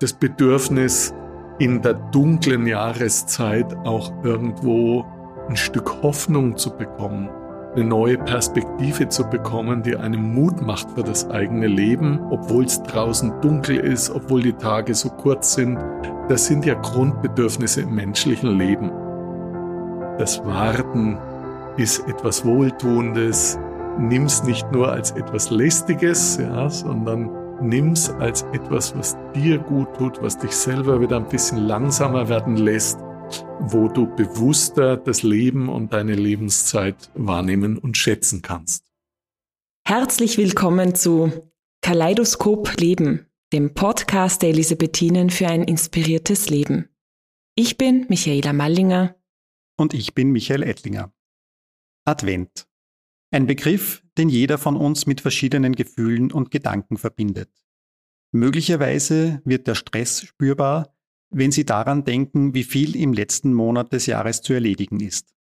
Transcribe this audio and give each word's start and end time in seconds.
das 0.00 0.12
Bedürfnis, 0.12 1.14
in 1.58 1.82
der 1.82 1.94
dunklen 1.94 2.66
Jahreszeit 2.66 3.74
auch 3.84 4.12
irgendwo 4.22 5.04
ein 5.48 5.56
Stück 5.56 6.02
Hoffnung 6.02 6.56
zu 6.56 6.70
bekommen, 6.70 7.28
eine 7.74 7.84
neue 7.84 8.16
Perspektive 8.18 9.08
zu 9.08 9.24
bekommen, 9.24 9.82
die 9.82 9.96
einem 9.96 10.34
Mut 10.34 10.62
macht 10.62 10.90
für 10.92 11.02
das 11.02 11.28
eigene 11.30 11.66
Leben, 11.66 12.20
obwohl 12.30 12.64
es 12.64 12.82
draußen 12.82 13.40
dunkel 13.40 13.78
ist, 13.78 14.10
obwohl 14.10 14.42
die 14.42 14.52
Tage 14.52 14.94
so 14.94 15.10
kurz 15.10 15.54
sind. 15.54 15.78
Das 16.28 16.46
sind 16.46 16.64
ja 16.64 16.74
Grundbedürfnisse 16.74 17.82
im 17.82 17.94
menschlichen 17.94 18.56
Leben. 18.56 18.90
Das 20.18 20.44
Warten 20.44 21.18
ist 21.76 22.06
etwas 22.08 22.44
Wohltuendes. 22.44 23.58
Nimm's 23.98 24.44
nicht 24.44 24.70
nur 24.70 24.92
als 24.92 25.10
etwas 25.12 25.50
Lästiges, 25.50 26.38
ja, 26.40 26.68
sondern 26.70 27.30
nimm's 27.60 28.10
als 28.10 28.42
etwas, 28.52 28.96
was 28.96 29.16
dir 29.34 29.58
gut 29.58 29.94
tut, 29.96 30.22
was 30.22 30.38
dich 30.38 30.52
selber 30.52 31.00
wieder 31.00 31.16
ein 31.16 31.28
bisschen 31.28 31.58
langsamer 31.58 32.28
werden 32.28 32.56
lässt, 32.56 32.98
wo 33.60 33.88
du 33.88 34.06
bewusster 34.06 34.96
das 34.96 35.22
Leben 35.22 35.68
und 35.68 35.92
deine 35.92 36.14
Lebenszeit 36.14 37.10
wahrnehmen 37.14 37.78
und 37.78 37.96
schätzen 37.96 38.42
kannst. 38.42 38.84
Herzlich 39.86 40.38
willkommen 40.38 40.94
zu 40.94 41.50
Kaleidoskop 41.82 42.78
Leben, 42.78 43.26
dem 43.52 43.74
Podcast 43.74 44.42
der 44.42 44.50
Elisabethinen 44.50 45.30
für 45.30 45.48
ein 45.48 45.62
inspiriertes 45.62 46.50
Leben. 46.50 46.88
Ich 47.54 47.76
bin 47.76 48.06
Michaela 48.08 48.52
Mallinger. 48.52 49.16
Und 49.76 49.94
ich 49.94 50.14
bin 50.14 50.30
Michael 50.30 50.62
Ettlinger. 50.62 51.12
Advent. 52.04 52.68
Ein 53.30 53.46
Begriff, 53.46 54.02
den 54.18 54.28
jeder 54.28 54.58
von 54.58 54.76
uns 54.76 55.06
mit 55.06 55.20
verschiedenen 55.20 55.74
Gefühlen 55.74 56.32
und 56.32 56.50
Gedanken 56.50 56.98
verbindet. 56.98 57.50
Möglicherweise 58.32 59.40
wird 59.44 59.66
der 59.66 59.74
Stress 59.74 60.22
spürbar, 60.22 60.94
wenn 61.30 61.52
Sie 61.52 61.64
daran 61.64 62.04
denken, 62.04 62.52
wie 62.54 62.64
viel 62.64 62.96
im 62.96 63.12
letzten 63.12 63.54
Monat 63.54 63.92
des 63.92 64.06
Jahres 64.06 64.42
zu 64.42 64.52
erledigen 64.52 65.00
ist. 65.00 65.34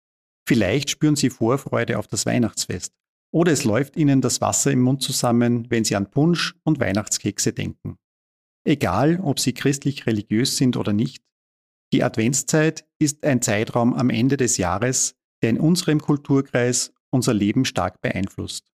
Vielleicht 0.46 0.90
spüren 0.90 1.16
Sie 1.16 1.30
Vorfreude 1.30 1.98
auf 1.98 2.06
das 2.06 2.26
Weihnachtsfest 2.26 2.92
oder 3.32 3.52
es 3.52 3.64
läuft 3.64 3.96
Ihnen 3.96 4.20
das 4.20 4.40
Wasser 4.40 4.70
im 4.70 4.80
Mund 4.82 5.02
zusammen, 5.02 5.66
wenn 5.70 5.84
Sie 5.84 5.96
an 5.96 6.10
Punsch 6.10 6.54
und 6.62 6.78
Weihnachtskekse 6.78 7.52
denken. 7.52 7.98
Egal, 8.64 9.20
ob 9.20 9.40
Sie 9.40 9.52
christlich 9.52 10.06
religiös 10.06 10.56
sind 10.56 10.76
oder 10.76 10.92
nicht, 10.92 11.22
die 11.92 12.02
Adventszeit 12.02 12.84
ist 12.98 13.24
ein 13.24 13.42
Zeitraum 13.42 13.94
am 13.94 14.10
Ende 14.10 14.36
des 14.36 14.56
Jahres, 14.56 15.14
der 15.42 15.50
in 15.50 15.60
unserem 15.60 16.00
Kulturkreis 16.00 16.92
unser 17.10 17.34
Leben 17.34 17.64
stark 17.64 18.00
beeinflusst. 18.00 18.70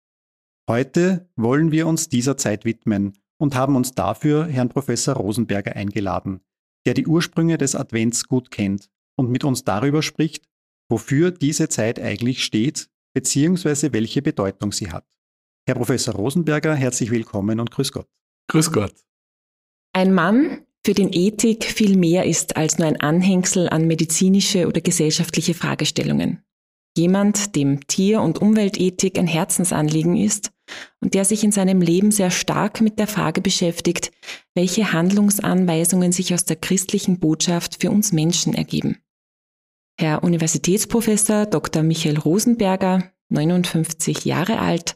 Heute 0.70 1.30
wollen 1.36 1.72
wir 1.72 1.88
uns 1.88 2.10
dieser 2.10 2.38
Zeit 2.38 2.66
widmen 2.66 3.14
und 3.38 3.56
haben 3.56 3.76
uns 3.76 3.94
dafür 3.94 4.46
Herrn 4.46 4.70
Professor 4.70 5.16
Rosenberger 5.16 5.76
eingeladen, 5.76 6.42
der 6.86 6.94
die 6.94 7.08
Ursprünge 7.08 7.58
des 7.58 7.76
Advents 7.76 8.28
gut 8.28 8.52
kennt 8.52 8.90
und 9.16 9.30
mit 9.30 9.44
uns 9.44 9.64
darüber 9.64 10.02
spricht, 10.02 10.46
wofür 10.90 11.32
diese 11.32 11.70
Zeit 11.70 12.00
eigentlich 12.00 12.44
steht, 12.44 12.90
beziehungsweise 13.14 13.94
welche 13.94 14.22
Bedeutung 14.22 14.72
sie 14.72 14.92
hat. 14.92 15.06
Herr 15.68 15.76
Professor 15.76 16.16
Rosenberger, 16.16 16.76
herzlich 16.76 17.12
willkommen 17.12 17.60
und 17.60 17.72
grüß 17.72 17.92
Gott. 17.92 18.08
Grüß 18.50 18.72
Gott. 18.72 18.94
Ein 19.94 20.14
Mann, 20.14 20.66
für 20.86 20.94
den 20.94 21.12
Ethik 21.12 21.66
viel 21.66 21.98
mehr 21.98 22.26
ist 22.26 22.56
als 22.56 22.78
nur 22.78 22.88
ein 22.88 23.02
Anhängsel 23.02 23.68
an 23.68 23.88
medizinische 23.88 24.68
oder 24.68 24.80
gesellschaftliche 24.80 25.54
Fragestellungen. 25.54 26.44
Jemand, 26.98 27.56
dem 27.56 27.86
Tier- 27.88 28.22
und 28.22 28.42
Umweltethik 28.42 29.20
ein 29.20 29.28
Herzensanliegen 29.28 30.18
ist 30.18 30.52
und 31.00 31.14
der 31.14 31.26
sich 31.26 31.44
in 31.44 31.52
seinem 31.52 31.80
Leben 31.80 32.12
sehr 32.12 32.32
stark 32.32 32.82
mit 32.82 32.98
der 32.98 33.08
Frage 33.08 33.40
beschäftigt, 33.40 34.12
welche 34.56 34.92
Handlungsanweisungen 34.92 36.12
sich 36.12 36.34
aus 36.34 36.46
der 36.46 36.56
christlichen 36.56 37.20
Botschaft 37.20 37.78
für 37.80 37.92
uns 37.92 38.14
Menschen 38.14 38.56
ergeben. 38.56 38.98
Herr 40.00 40.24
Universitätsprofessor 40.24 41.46
Dr. 41.46 41.84
Michael 41.84 42.18
Rosenberger, 42.18 43.12
59 43.30 44.26
Jahre 44.26 44.60
alt, 44.60 44.96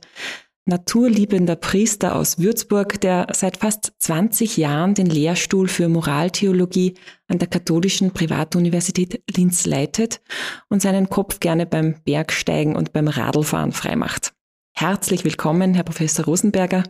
naturliebender 0.66 1.56
Priester 1.56 2.16
aus 2.16 2.40
Würzburg, 2.40 3.02
der 3.02 3.28
seit 3.34 3.58
fast 3.58 3.94
20 4.00 4.58
Jahren 4.58 4.94
den 4.94 5.08
Lehrstuhl 5.08 5.68
für 5.68 5.90
Moraltheologie 5.90 6.96
an 7.28 7.40
der 7.40 7.48
katholischen 7.48 8.12
Privatuniversität 8.12 9.24
Linz 9.36 9.66
leitet 9.66 10.22
und 10.70 10.82
seinen 10.82 11.10
Kopf 11.10 11.40
gerne 11.40 11.66
beim 11.66 12.02
Bergsteigen 12.04 12.76
und 12.76 12.94
beim 12.94 13.08
Radlfahren 13.08 13.72
freimacht. 13.72 14.34
Herzlich 14.74 15.24
willkommen, 15.26 15.74
Herr 15.74 15.84
Professor 15.84 16.26
Rosenberger. 16.26 16.84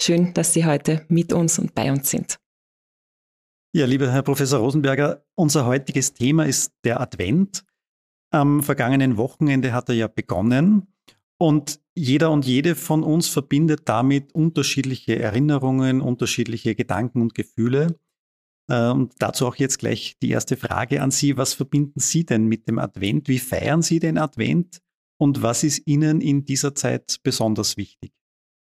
Schön, 0.00 0.34
dass 0.34 0.52
Sie 0.52 0.66
heute 0.66 1.04
mit 1.08 1.32
uns 1.32 1.58
und 1.58 1.74
bei 1.74 1.90
uns 1.90 2.10
sind. 2.10 2.38
Ja, 3.72 3.86
lieber 3.86 4.10
Herr 4.10 4.22
Professor 4.22 4.60
Rosenberger, 4.60 5.24
unser 5.34 5.66
heutiges 5.66 6.14
Thema 6.14 6.46
ist 6.46 6.72
der 6.84 7.00
Advent. 7.00 7.64
Am 8.30 8.62
vergangenen 8.62 9.16
Wochenende 9.16 9.72
hat 9.72 9.88
er 9.88 9.94
ja 9.94 10.08
begonnen 10.08 10.88
und 11.38 11.80
jeder 11.98 12.30
und 12.30 12.46
jede 12.46 12.74
von 12.74 13.02
uns 13.02 13.28
verbindet 13.28 13.82
damit 13.86 14.34
unterschiedliche 14.34 15.18
Erinnerungen, 15.18 16.00
unterschiedliche 16.00 16.74
Gedanken 16.74 17.20
und 17.20 17.34
Gefühle. 17.34 17.98
Äh, 18.70 18.90
und 18.90 19.14
dazu 19.18 19.46
auch 19.46 19.56
jetzt 19.56 19.78
gleich 19.78 20.16
die 20.22 20.30
erste 20.30 20.56
Frage 20.56 21.02
an 21.02 21.10
Sie. 21.10 21.36
Was 21.36 21.54
verbinden 21.54 22.00
Sie 22.00 22.24
denn 22.24 22.46
mit 22.46 22.68
dem 22.68 22.78
Advent? 22.78 23.28
Wie 23.28 23.38
feiern 23.38 23.82
Sie 23.82 23.98
den 23.98 24.18
Advent? 24.18 24.78
Und 25.20 25.42
was 25.42 25.64
ist 25.64 25.82
Ihnen 25.86 26.20
in 26.20 26.44
dieser 26.44 26.74
Zeit 26.74 27.18
besonders 27.22 27.76
wichtig? 27.76 28.12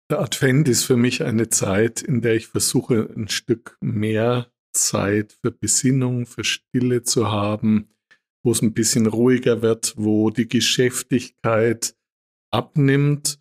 Der 0.09 0.21
Advent 0.21 0.67
ist 0.69 0.83
für 0.83 0.97
mich 0.97 1.23
eine 1.23 1.49
Zeit, 1.49 2.01
in 2.01 2.21
der 2.21 2.35
ich 2.35 2.47
versuche, 2.47 3.09
ein 3.15 3.27
Stück 3.27 3.77
mehr 3.81 4.47
Zeit 4.73 5.37
für 5.41 5.51
Besinnung, 5.51 6.25
für 6.25 6.43
Stille 6.43 7.03
zu 7.03 7.29
haben, 7.29 7.89
wo 8.43 8.51
es 8.51 8.61
ein 8.61 8.73
bisschen 8.73 9.05
ruhiger 9.05 9.61
wird, 9.61 9.93
wo 9.97 10.29
die 10.29 10.47
Geschäftigkeit 10.47 11.96
abnimmt. 12.57 13.39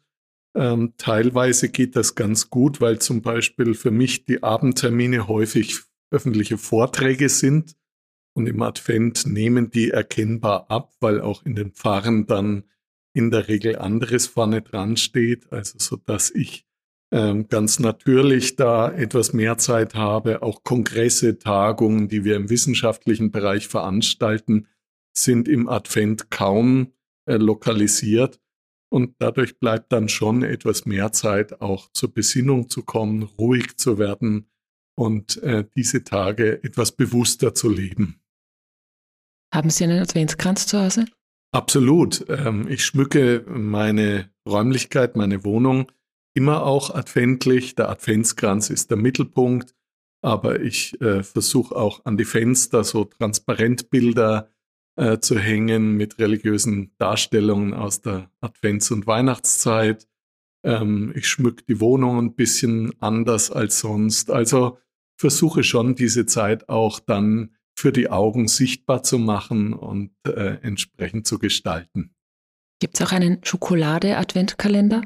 Ähm, 0.55 0.95
teilweise 0.99 1.71
geht 1.71 1.97
das 1.97 2.15
ganz 2.15 2.51
gut, 2.51 2.81
weil 2.81 2.99
zum 2.99 3.23
Beispiel 3.23 3.75
für 3.75 3.91
mich 3.91 4.27
die 4.27 4.43
Abendtermine 4.43 5.27
häufig 5.27 5.81
öffentliche 6.11 6.59
Vorträge 6.59 7.29
sind. 7.29 7.77
Und 8.35 8.47
im 8.47 8.61
Advent 8.61 9.27
nehmen 9.27 9.71
die 9.71 9.91
erkennbar 9.91 10.71
ab, 10.71 10.95
weil 11.01 11.23
auch 11.23 11.45
in 11.45 11.55
den 11.55 11.73
Pfarren 11.73 12.27
dann 12.27 12.65
in 13.15 13.31
der 13.31 13.49
Regel 13.49 13.79
anderes 13.79 14.27
vorne 14.27 14.61
dran 14.61 14.99
steht, 14.99 15.51
also 15.51 15.79
so 15.79 15.97
dass 15.97 16.31
ich 16.31 16.67
ähm, 17.13 17.49
ganz 17.49 17.79
natürlich 17.79 18.57
da 18.57 18.93
etwas 18.93 19.33
mehr 19.33 19.57
Zeit 19.57 19.95
habe. 19.95 20.43
Auch 20.43 20.65
Kongresse, 20.65 21.39
Tagungen, 21.39 22.09
die 22.09 22.25
wir 22.25 22.37
im 22.37 22.51
wissenschaftlichen 22.51 23.31
Bereich 23.31 23.69
veranstalten, 23.69 24.67
sind 25.17 25.49
im 25.49 25.69
Advent 25.69 26.31
kaum 26.31 26.93
äh, 27.27 27.37
lokalisiert. 27.37 28.39
Und 28.97 29.17
dadurch 29.19 29.59
bleibt 29.59 29.93
dann 29.93 30.09
schon 30.09 30.43
etwas 30.43 30.87
mehr 30.87 31.13
Zeit, 31.13 31.61
auch 31.61 31.93
zur 31.93 32.15
Besinnung 32.15 32.71
zu 32.71 32.83
kommen, 32.83 33.25
ruhig 33.25 33.77
zu 33.77 33.99
werden 33.99 34.49
und 34.99 35.37
äh, 35.43 35.67
diese 35.77 36.03
Tage 36.03 36.65
etwas 36.65 36.93
bewusster 36.93 37.55
zu 37.55 37.69
leben. 37.69 38.23
Haben 39.53 39.69
Sie 39.69 39.85
einen 39.85 40.01
Adventskranz 40.01 40.67
zu 40.67 40.81
Hause? 40.81 41.05
Absolut. 41.53 42.25
Ähm, 42.31 42.69
ich 42.69 42.87
schmücke 42.87 43.45
meine 43.47 44.31
Räumlichkeit, 44.49 45.15
meine 45.15 45.45
Wohnung 45.45 45.93
immer 46.35 46.63
auch 46.63 46.89
adventlich. 46.95 47.75
Der 47.75 47.91
Adventskranz 47.91 48.71
ist 48.71 48.89
der 48.89 48.97
Mittelpunkt, 48.97 49.75
aber 50.25 50.63
ich 50.63 50.99
äh, 51.03 51.23
versuche 51.23 51.77
auch 51.77 52.03
an 52.07 52.17
die 52.17 52.25
Fenster 52.25 52.83
so 52.83 53.05
Transparentbilder 53.05 54.49
äh, 54.97 55.19
zu 55.19 55.39
hängen 55.39 55.97
mit 55.97 56.19
religiösen 56.19 56.93
Darstellungen 56.99 57.75
aus 57.75 58.01
der 58.01 58.31
Advents- 58.41 58.91
und 58.91 59.07
Weihnachtszeit. 59.07 60.09
Ähm, 60.65 61.13
ich 61.15 61.29
schmücke 61.29 61.65
die 61.69 61.81
Wohnung 61.81 62.19
ein 62.19 62.35
bisschen 62.35 62.93
anders 63.01 63.51
als 63.51 63.79
sonst. 63.79 64.31
Also 64.31 64.79
versuche 65.19 65.63
schon 65.63 65.95
diese 65.95 66.27
Zeit 66.27 66.69
auch 66.69 67.01
dann 67.01 67.55
für 67.79 67.93
die 67.93 68.11
Augen 68.11 68.49
sichtbar 68.49 69.03
zu 69.03 69.19
machen 69.19 69.75
und 69.75 70.11
äh, 70.27 70.59
entsprechend 70.63 71.27
zu 71.27 71.39
gestalten. 71.39 72.15
Gibt 72.81 72.99
es 72.99 73.07
auch 73.07 73.13
einen 73.13 73.43
Schokolade-Adventkalender? 73.43 75.03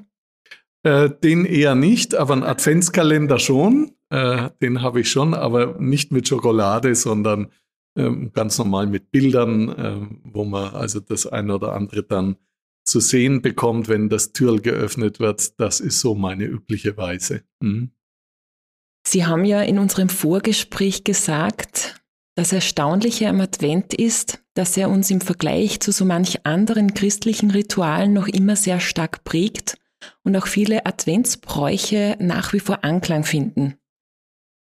Äh, 0.83 1.11
den 1.11 1.45
eher 1.45 1.75
nicht, 1.75 2.15
aber 2.15 2.33
einen 2.35 2.43
Adventskalender 2.45 3.39
schon. 3.39 3.93
Äh, 4.09 4.51
den 4.63 4.83
habe 4.83 5.01
ich 5.01 5.11
schon, 5.11 5.35
aber 5.35 5.79
nicht 5.79 6.11
mit 6.11 6.27
Schokolade, 6.27 6.95
sondern 6.95 7.53
ähm, 7.97 8.33
ganz 8.33 8.59
normal 8.59 8.87
mit 8.87 9.11
Bildern, 9.11 9.69
äh, 9.69 10.07
wo 10.25 10.45
man 10.45 10.75
also 10.75 11.01
das 11.01 11.27
eine 11.27 11.55
oder 11.55 11.73
andere 11.73 12.03
dann 12.03 12.37
zu 12.85 13.01
sehen 13.01 13.43
bekommt, 13.43 13.89
wenn 13.89 14.09
das 14.09 14.33
Türl 14.33 14.61
geöffnet 14.61 15.21
wird. 15.21 15.61
Das 15.61 15.81
ist 15.81 16.01
so 16.01 16.15
meine 16.15 16.45
übliche 16.45 16.97
Weise. 16.97 17.43
Mhm. 17.61 17.91
Sie 19.07 19.27
haben 19.27 19.45
ja 19.45 19.63
in 19.63 19.79
unserem 19.79 20.09
Vorgespräch 20.09 21.05
gesagt, 21.05 22.01
das 22.37 22.53
Erstaunliche 22.53 23.29
am 23.29 23.41
Advent 23.41 23.95
ist, 23.95 24.43
dass 24.55 24.77
er 24.77 24.91
uns 24.91 25.11
im 25.11 25.21
Vergleich 25.21 25.81
zu 25.81 25.93
so 25.93 26.05
manch 26.05 26.47
anderen 26.47 26.95
christlichen 26.95 27.51
Ritualen 27.51 28.13
noch 28.13 28.29
immer 28.29 28.57
sehr 28.57 28.81
stark 28.81 29.25
prägt 29.25 29.77
und 30.23 30.37
auch 30.37 30.47
viele 30.47 30.87
Adventsbräuche 30.87 32.17
nach 32.21 32.53
wie 32.53 32.61
vor 32.61 32.85
Anklang 32.85 33.25
finden. 33.25 33.80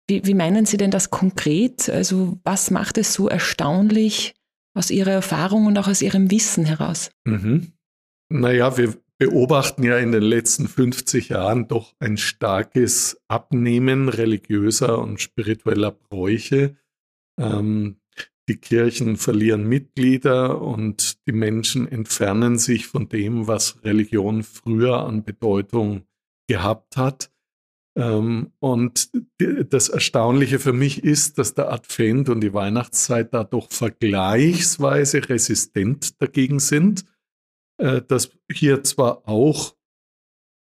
Wie, 0.08 0.24
wie 0.26 0.34
meinen 0.34 0.66
Sie 0.66 0.76
denn 0.76 0.90
das 0.90 1.10
konkret? 1.10 1.88
Also 1.88 2.38
was 2.44 2.70
macht 2.70 2.98
es 2.98 3.14
so 3.14 3.28
erstaunlich 3.28 4.34
aus 4.74 4.90
Ihrer 4.90 5.12
Erfahrung 5.12 5.66
und 5.66 5.78
auch 5.78 5.88
aus 5.88 6.02
Ihrem 6.02 6.30
Wissen 6.30 6.64
heraus? 6.64 7.10
Mhm. 7.24 7.72
Naja, 8.28 8.76
wir 8.76 8.94
beobachten 9.18 9.84
ja 9.84 9.96
in 9.98 10.12
den 10.12 10.22
letzten 10.22 10.68
50 10.68 11.30
Jahren 11.30 11.68
doch 11.68 11.94
ein 12.00 12.16
starkes 12.16 13.20
Abnehmen 13.28 14.08
religiöser 14.08 14.98
und 14.98 15.20
spiritueller 15.20 15.92
Bräuche. 15.92 16.76
Ähm, 17.38 18.00
die 18.48 18.56
Kirchen 18.56 19.16
verlieren 19.16 19.66
Mitglieder 19.66 20.60
und 20.60 21.26
die 21.26 21.32
Menschen 21.32 21.90
entfernen 21.90 22.58
sich 22.58 22.86
von 22.86 23.08
dem, 23.08 23.46
was 23.46 23.82
Religion 23.84 24.42
früher 24.42 25.04
an 25.04 25.24
Bedeutung 25.24 26.04
gehabt 26.46 26.98
hat. 26.98 27.30
Ähm, 27.96 28.52
und 28.58 29.10
das 29.38 29.88
Erstaunliche 29.88 30.58
für 30.58 30.72
mich 30.72 31.04
ist, 31.04 31.38
dass 31.38 31.54
der 31.54 31.72
Advent 31.72 32.28
und 32.28 32.40
die 32.40 32.52
Weihnachtszeit 32.52 33.32
da 33.32 33.44
doch 33.44 33.70
vergleichsweise 33.70 35.28
resistent 35.28 36.20
dagegen 36.20 36.58
sind, 36.58 37.04
äh, 37.78 38.02
dass 38.02 38.30
hier 38.50 38.82
zwar 38.82 39.28
auch 39.28 39.76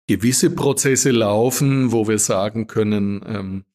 gewisse 0.07 0.51
Prozesse 0.51 1.12
laufen, 1.12 1.91
wo 1.91 2.07
wir 2.07 2.19
sagen 2.19 2.68
können, 2.68 3.24
ähm, 3.25 3.65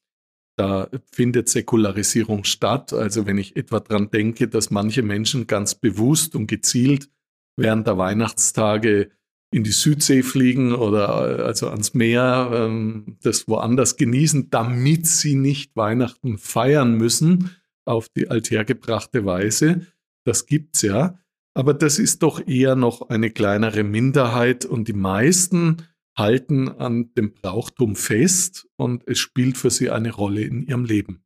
da 0.56 0.88
findet 1.12 1.48
Säkularisierung 1.48 2.44
statt. 2.44 2.92
Also 2.92 3.26
wenn 3.26 3.38
ich 3.38 3.56
etwa 3.56 3.80
daran 3.80 4.10
denke, 4.10 4.48
dass 4.48 4.70
manche 4.70 5.02
Menschen 5.02 5.46
ganz 5.46 5.74
bewusst 5.74 6.34
und 6.34 6.48
gezielt 6.48 7.08
während 7.56 7.86
der 7.86 7.96
Weihnachtstage 7.96 9.10
in 9.50 9.64
die 9.64 9.72
Südsee 9.72 10.22
fliegen 10.22 10.74
oder 10.74 11.44
also 11.44 11.68
ans 11.68 11.94
Meer, 11.94 12.50
ähm, 12.52 13.16
das 13.22 13.48
woanders 13.48 13.96
genießen, 13.96 14.50
damit 14.50 15.06
sie 15.06 15.34
nicht 15.34 15.74
Weihnachten 15.74 16.38
feiern 16.38 16.94
müssen 16.94 17.50
auf 17.84 18.08
die 18.10 18.28
althergebrachte 18.28 19.24
Weise. 19.24 19.86
Das 20.24 20.46
gibt's 20.46 20.82
ja. 20.82 21.18
Aber 21.54 21.74
das 21.74 21.98
ist 21.98 22.22
doch 22.22 22.46
eher 22.46 22.76
noch 22.76 23.08
eine 23.08 23.30
kleinere 23.30 23.82
Minderheit 23.82 24.64
und 24.64 24.86
die 24.86 24.92
meisten 24.92 25.78
halten 26.16 26.68
an 26.68 27.14
dem 27.14 27.32
Brauchtum 27.32 27.96
fest 27.96 28.68
und 28.76 29.06
es 29.06 29.18
spielt 29.18 29.56
für 29.56 29.70
sie 29.70 29.90
eine 29.90 30.12
Rolle 30.12 30.42
in 30.42 30.62
ihrem 30.62 30.84
Leben. 30.84 31.24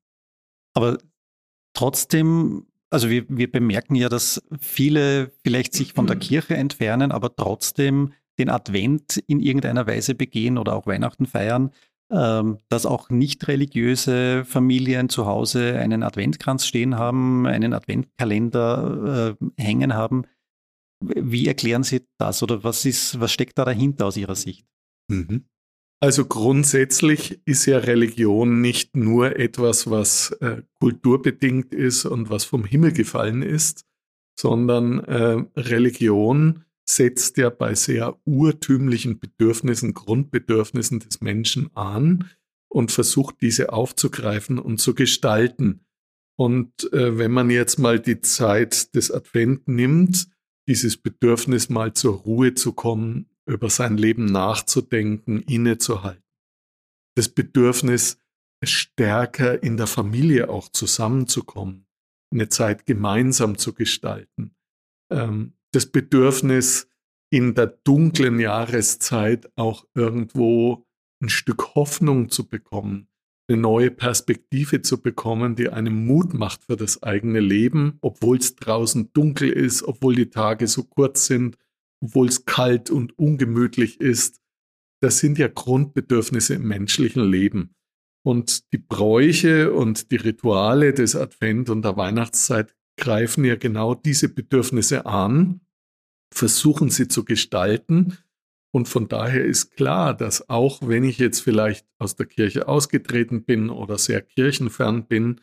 Aber 0.74 0.98
trotzdem 1.74 2.66
also 2.92 3.08
wir, 3.08 3.24
wir 3.28 3.50
bemerken 3.50 3.94
ja, 3.94 4.08
dass 4.08 4.42
viele 4.60 5.32
vielleicht 5.44 5.72
sich 5.72 5.94
von 5.94 6.06
der 6.06 6.16
Kirche 6.18 6.56
entfernen, 6.56 7.10
aber 7.10 7.34
trotzdem 7.34 8.12
den 8.38 8.50
Advent 8.50 9.16
in 9.26 9.40
irgendeiner 9.40 9.86
Weise 9.86 10.14
begehen 10.14 10.58
oder 10.58 10.74
auch 10.74 10.86
Weihnachten 10.86 11.26
feiern, 11.26 11.70
ähm, 12.10 12.58
dass 12.68 12.86
auch 12.86 13.08
nicht 13.10 13.48
religiöse 13.48 14.44
Familien 14.44 15.08
zu 15.08 15.26
Hause 15.26 15.78
einen 15.78 16.02
Adventkranz 16.02 16.66
stehen 16.66 16.96
haben, 16.96 17.46
einen 17.46 17.72
Adventkalender 17.72 19.36
äh, 19.40 19.62
hängen 19.62 19.94
haben. 19.94 20.24
Wie 21.00 21.48
erklären 21.48 21.82
Sie 21.82 22.06
das 22.18 22.42
oder 22.42 22.62
was, 22.62 22.84
ist, 22.84 23.18
was 23.20 23.32
steckt 23.32 23.58
da 23.58 23.64
dahinter 23.64 24.06
aus 24.06 24.16
Ihrer 24.16 24.36
Sicht? 24.36 24.66
Mhm. 25.08 25.46
Also 26.02 26.24
grundsätzlich 26.24 27.40
ist 27.44 27.64
ja 27.66 27.78
Religion 27.78 28.60
nicht 28.60 28.96
nur 28.96 29.36
etwas, 29.38 29.88
was 29.88 30.32
äh, 30.40 30.62
kulturbedingt 30.80 31.72
ist 31.72 32.06
und 32.06 32.28
was 32.28 32.44
vom 32.44 32.64
Himmel 32.64 32.90
gefallen 32.90 33.42
ist, 33.42 33.84
sondern 34.36 34.98
äh, 35.04 35.44
Religion 35.56 36.64
setzt 36.84 37.36
ja 37.36 37.50
bei 37.50 37.76
sehr 37.76 38.18
urtümlichen 38.24 39.20
Bedürfnissen, 39.20 39.94
Grundbedürfnissen 39.94 40.98
des 40.98 41.20
Menschen 41.20 41.70
an 41.76 42.28
und 42.68 42.90
versucht 42.90 43.36
diese 43.40 43.72
aufzugreifen 43.72 44.58
und 44.58 44.78
zu 44.78 44.96
gestalten. 44.96 45.86
Und 46.36 46.92
äh, 46.92 47.16
wenn 47.16 47.30
man 47.30 47.48
jetzt 47.48 47.78
mal 47.78 48.00
die 48.00 48.20
Zeit 48.20 48.96
des 48.96 49.12
Advent 49.12 49.68
nimmt, 49.68 50.26
dieses 50.66 50.96
Bedürfnis 50.96 51.68
mal 51.68 51.94
zur 51.94 52.16
Ruhe 52.16 52.54
zu 52.54 52.72
kommen, 52.72 53.28
über 53.46 53.70
sein 53.70 53.96
Leben 53.96 54.26
nachzudenken, 54.26 55.40
innezuhalten. 55.42 56.22
Das 57.16 57.28
Bedürfnis, 57.28 58.18
stärker 58.64 59.62
in 59.62 59.76
der 59.76 59.88
Familie 59.88 60.48
auch 60.48 60.68
zusammenzukommen, 60.68 61.86
eine 62.32 62.48
Zeit 62.48 62.86
gemeinsam 62.86 63.58
zu 63.58 63.74
gestalten. 63.74 64.54
Ähm, 65.10 65.54
das 65.72 65.86
Bedürfnis, 65.86 66.88
in 67.30 67.54
der 67.54 67.66
dunklen 67.66 68.38
Jahreszeit 68.38 69.50
auch 69.56 69.86
irgendwo 69.94 70.86
ein 71.22 71.30
Stück 71.30 71.74
Hoffnung 71.74 72.28
zu 72.28 72.46
bekommen, 72.46 73.08
eine 73.48 73.58
neue 73.58 73.90
Perspektive 73.90 74.82
zu 74.82 75.00
bekommen, 75.00 75.56
die 75.56 75.70
einem 75.70 76.04
Mut 76.06 76.34
macht 76.34 76.64
für 76.64 76.76
das 76.76 77.02
eigene 77.02 77.40
Leben, 77.40 77.98
obwohl 78.02 78.36
es 78.36 78.56
draußen 78.56 79.12
dunkel 79.14 79.48
ist, 79.48 79.82
obwohl 79.82 80.14
die 80.14 80.28
Tage 80.28 80.66
so 80.66 80.84
kurz 80.84 81.24
sind, 81.26 81.56
obwohl 82.02 82.28
es 82.28 82.44
kalt 82.44 82.90
und 82.90 83.18
ungemütlich 83.18 84.00
ist. 84.00 84.40
Das 85.00 85.18
sind 85.18 85.38
ja 85.38 85.48
Grundbedürfnisse 85.48 86.54
im 86.54 86.66
menschlichen 86.68 87.28
Leben. 87.28 87.74
Und 88.24 88.72
die 88.72 88.78
Bräuche 88.78 89.72
und 89.72 90.12
die 90.12 90.16
Rituale 90.16 90.92
des 90.92 91.16
Advent 91.16 91.70
und 91.70 91.82
der 91.82 91.96
Weihnachtszeit 91.96 92.74
greifen 92.96 93.44
ja 93.44 93.56
genau 93.56 93.94
diese 93.94 94.28
Bedürfnisse 94.28 95.06
an, 95.06 95.60
versuchen 96.32 96.90
sie 96.90 97.08
zu 97.08 97.24
gestalten. 97.24 98.18
Und 98.72 98.88
von 98.88 99.08
daher 99.08 99.44
ist 99.44 99.72
klar, 99.72 100.14
dass 100.14 100.48
auch 100.48 100.86
wenn 100.86 101.04
ich 101.04 101.18
jetzt 101.18 101.40
vielleicht 101.40 101.86
aus 101.98 102.16
der 102.16 102.26
Kirche 102.26 102.68
ausgetreten 102.68 103.44
bin 103.44 103.70
oder 103.70 103.98
sehr 103.98 104.22
kirchenfern 104.22 105.06
bin, 105.06 105.40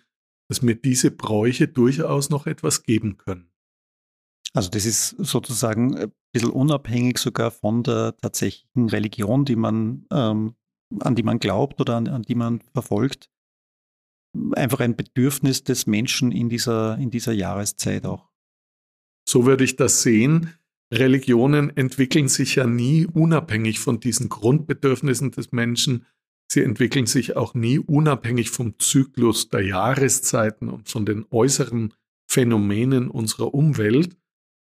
dass 0.50 0.62
mir 0.62 0.76
diese 0.76 1.12
Bräuche 1.12 1.68
durchaus 1.68 2.30
noch 2.30 2.48
etwas 2.48 2.84
geben 2.84 3.18
können. 3.18 3.52
Also 4.54 4.70
das 4.70 4.86
ist 4.86 5.10
sozusagen 5.20 5.96
ein 5.96 6.12
bisschen 6.34 6.50
unabhängig 6.50 7.20
sogar 7.20 7.52
von 7.52 7.84
der 7.84 8.18
tatsächlichen 8.18 8.90
Religion, 8.90 9.46
die 9.46 9.56
man, 9.56 10.06
ähm, 10.12 10.56
an 11.00 11.16
die 11.16 11.24
man 11.24 11.40
glaubt 11.40 11.80
oder 11.80 11.98
an, 11.98 12.08
an 12.08 12.24
die 12.24 12.36
man 12.36 12.62
verfolgt 12.74 13.30
einfach 14.54 14.80
ein 14.80 14.96
Bedürfnis 14.96 15.64
des 15.64 15.88
Menschen 15.88 16.32
in 16.32 16.50
dieser, 16.50 16.98
in 16.98 17.10
dieser 17.10 17.34
Jahreszeit 17.34 18.06
auch. 18.06 18.30
So 19.28 19.46
würde 19.46 19.64
ich 19.64 19.76
das 19.76 20.02
sehen. 20.02 20.54
Religionen 20.94 21.76
entwickeln 21.76 22.28
sich 22.28 22.56
ja 22.56 22.66
nie 22.66 23.06
unabhängig 23.06 23.80
von 23.80 24.00
diesen 24.00 24.30
Grundbedürfnissen 24.30 25.32
des 25.32 25.52
Menschen. 25.52 26.06
Sie 26.52 26.64
entwickeln 26.64 27.06
sich 27.06 27.36
auch 27.36 27.54
nie 27.54 27.78
unabhängig 27.78 28.50
vom 28.50 28.80
Zyklus 28.80 29.50
der 29.50 29.62
Jahreszeiten 29.62 30.70
und 30.70 30.90
von 30.90 31.06
den 31.06 31.26
äußeren 31.30 31.94
Phänomenen 32.28 33.10
unserer 33.10 33.54
Umwelt, 33.54 34.18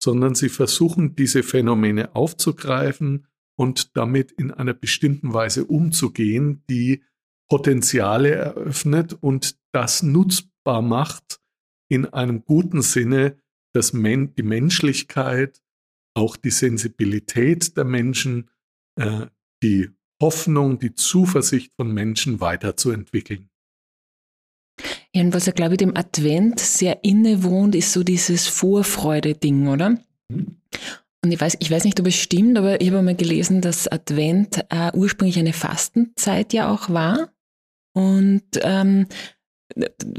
sondern 0.05 0.35
sie 0.35 0.49
versuchen, 0.49 1.15
diese 1.15 1.41
Phänomene 1.41 2.15
aufzugreifen 2.15 3.25
und 3.57 3.97
damit 3.97 4.31
in 4.31 4.51
einer 4.51 4.75
bestimmten 4.75 5.33
Weise 5.33 5.65
umzugehen, 5.65 6.63
die 6.69 7.03
Potenziale 7.49 8.29
eröffnet 8.29 9.17
und 9.19 9.57
das 9.71 10.03
nutzbar 10.03 10.83
macht 10.83 11.41
in 11.89 12.05
einem 12.05 12.45
guten 12.45 12.83
Sinne, 12.83 13.39
dass 13.73 13.93
men 13.93 14.35
die 14.35 14.43
Menschlichkeit, 14.43 15.63
auch 16.13 16.37
die 16.37 16.51
Sensibilität 16.51 17.75
der 17.75 17.85
Menschen, 17.85 18.51
äh, 18.99 19.25
die 19.63 19.89
Hoffnung, 20.21 20.77
die 20.77 20.93
Zuversicht 20.93 21.73
von 21.75 21.91
Menschen 21.91 22.41
weiterzuentwickeln. 22.41 23.49
Ja, 25.15 25.21
und 25.21 25.33
was 25.33 25.45
ja, 25.45 25.53
glaube 25.53 25.75
ich, 25.75 25.77
dem 25.77 25.95
Advent 25.95 26.59
sehr 26.59 27.05
innewohnt, 27.05 27.73
ist 27.73 27.93
so 27.93 28.03
dieses 28.03 28.47
Vorfreude-Ding, 28.47 29.69
oder? 29.69 29.91
Mhm. 30.27 30.57
Und 31.23 31.31
ich 31.31 31.39
weiß, 31.39 31.55
ich 31.59 31.71
weiß 31.71 31.85
nicht, 31.85 31.97
ob 32.01 32.07
es 32.07 32.15
stimmt, 32.15 32.57
aber 32.57 32.81
ich 32.81 32.91
habe 32.91 33.01
mal 33.01 33.15
gelesen, 33.15 33.61
dass 33.61 33.87
Advent 33.87 34.65
äh, 34.69 34.91
ursprünglich 34.93 35.39
eine 35.39 35.53
Fastenzeit 35.53 36.51
ja 36.51 36.69
auch 36.69 36.89
war. 36.89 37.29
Und 37.93 38.43
ähm, 38.61 39.07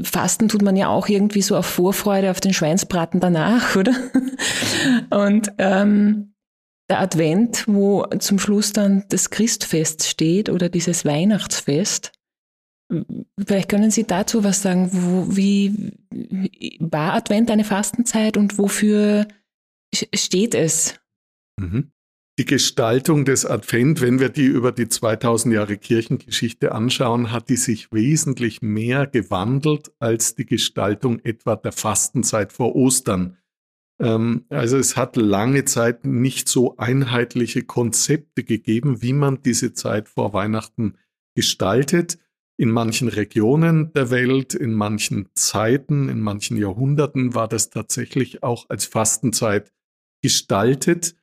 Fasten 0.01 0.49
tut 0.49 0.63
man 0.63 0.75
ja 0.75 0.87
auch 0.87 1.07
irgendwie 1.07 1.43
so 1.43 1.55
auf 1.55 1.67
Vorfreude 1.67 2.31
auf 2.31 2.41
den 2.41 2.53
Schweinsbraten 2.53 3.19
danach, 3.19 3.75
oder? 3.75 3.93
Und 5.11 5.51
ähm, 5.59 6.33
der 6.89 7.01
Advent, 7.01 7.65
wo 7.67 8.03
zum 8.17 8.39
Schluss 8.39 8.73
dann 8.73 9.05
das 9.09 9.29
Christfest 9.29 10.07
steht 10.07 10.49
oder 10.49 10.69
dieses 10.69 11.05
Weihnachtsfest, 11.05 12.13
vielleicht 13.37 13.69
können 13.69 13.91
Sie 13.91 14.05
dazu 14.05 14.43
was 14.43 14.61
sagen. 14.61 14.89
Wo, 14.91 15.35
wie 15.35 15.93
war 16.79 17.13
Advent 17.13 17.51
eine 17.51 17.63
Fastenzeit 17.63 18.37
und 18.37 18.57
wofür 18.57 19.27
steht 19.93 20.55
es? 20.55 20.99
Mhm 21.59 21.91
die 22.39 22.45
Gestaltung 22.45 23.25
des 23.25 23.45
Advent, 23.45 23.99
wenn 24.01 24.19
wir 24.19 24.29
die 24.29 24.45
über 24.45 24.71
die 24.71 24.87
2000 24.87 25.55
Jahre 25.55 25.77
Kirchengeschichte 25.77 26.71
anschauen, 26.71 27.31
hat 27.31 27.49
die 27.49 27.55
sich 27.55 27.91
wesentlich 27.91 28.61
mehr 28.61 29.07
gewandelt 29.07 29.91
als 29.99 30.35
die 30.35 30.45
Gestaltung 30.45 31.19
etwa 31.19 31.55
der 31.55 31.71
Fastenzeit 31.71 32.53
vor 32.53 32.75
Ostern. 32.75 33.37
Ähm, 33.99 34.45
also 34.49 34.77
es 34.77 34.95
hat 34.95 35.15
lange 35.15 35.65
Zeit 35.65 36.05
nicht 36.05 36.47
so 36.47 36.77
einheitliche 36.77 37.63
Konzepte 37.63 38.43
gegeben, 38.43 39.01
wie 39.01 39.13
man 39.13 39.41
diese 39.41 39.73
Zeit 39.73 40.07
vor 40.07 40.33
Weihnachten 40.33 40.93
gestaltet. 41.35 42.19
In 42.59 42.71
manchen 42.71 43.07
Regionen 43.07 43.93
der 43.93 44.09
Welt, 44.09 44.55
in 44.55 44.73
manchen 44.73 45.29
Zeiten, 45.35 46.09
in 46.09 46.19
manchen 46.19 46.57
Jahrhunderten 46.57 47.35
war 47.35 47.47
das 47.47 47.69
tatsächlich 47.69 48.41
auch 48.41 48.65
als 48.69 48.85
Fastenzeit 48.85 49.71
gestaltet. 50.23 51.15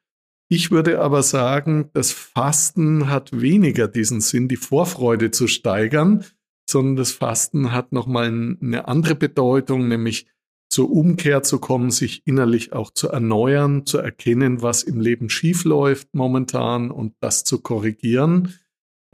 Ich 0.48 0.70
würde 0.70 1.00
aber 1.00 1.24
sagen, 1.24 1.90
das 1.92 2.12
Fasten 2.12 3.08
hat 3.08 3.40
weniger 3.40 3.88
diesen 3.88 4.20
Sinn, 4.20 4.46
die 4.46 4.56
Vorfreude 4.56 5.32
zu 5.32 5.48
steigern, 5.48 6.24
sondern 6.70 6.96
das 6.96 7.10
Fasten 7.10 7.72
hat 7.72 7.92
nochmal 7.92 8.26
eine 8.28 8.86
andere 8.86 9.16
Bedeutung, 9.16 9.88
nämlich 9.88 10.28
zur 10.70 10.90
Umkehr 10.90 11.42
zu 11.42 11.58
kommen, 11.58 11.90
sich 11.90 12.26
innerlich 12.26 12.72
auch 12.72 12.90
zu 12.90 13.08
erneuern, 13.08 13.86
zu 13.86 13.98
erkennen, 13.98 14.62
was 14.62 14.82
im 14.82 15.00
Leben 15.00 15.30
schiefläuft 15.30 16.14
momentan 16.14 16.90
und 16.90 17.14
das 17.20 17.44
zu 17.44 17.60
korrigieren. 17.60 18.54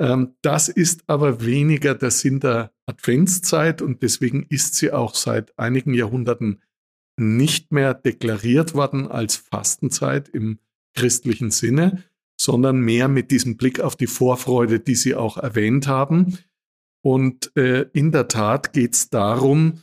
Ähm, 0.01 0.35
das 0.41 0.69
ist 0.69 1.05
aber 1.09 1.45
weniger 1.45 1.95
der 1.95 2.11
Sinn 2.11 2.41
der 2.41 2.73
Adventszeit 2.87 3.83
und 3.83 4.03
deswegen 4.03 4.47
ist 4.49 4.75
sie 4.75 4.93
auch 4.93 5.15
seit 5.15 5.57
einigen 5.59 5.93
Jahrhunderten 5.93 6.63
nicht 7.19 7.71
mehr 7.71 7.93
deklariert 7.93 8.75
worden 8.75 9.09
als 9.09 9.37
Fastenzeit 9.37 10.31
im 10.31 10.59
christlichen 10.97 11.51
Sinne, 11.51 12.03
sondern 12.41 12.81
mehr 12.81 13.09
mit 13.09 13.31
diesem 13.31 13.59
Blick 13.59 13.81
auf 13.81 13.95
die 13.95 14.07
Vorfreude, 14.07 14.81
die 14.81 14.95
Sie 14.95 15.15
auch 15.15 15.37
erwähnt 15.37 15.87
haben. 15.87 16.39
Und 17.05 17.55
äh, 17.57 17.83
in 17.93 18.11
der 18.11 18.29
Tat 18.29 18.73
geht 18.73 18.95
es 18.95 19.11
darum, 19.11 19.83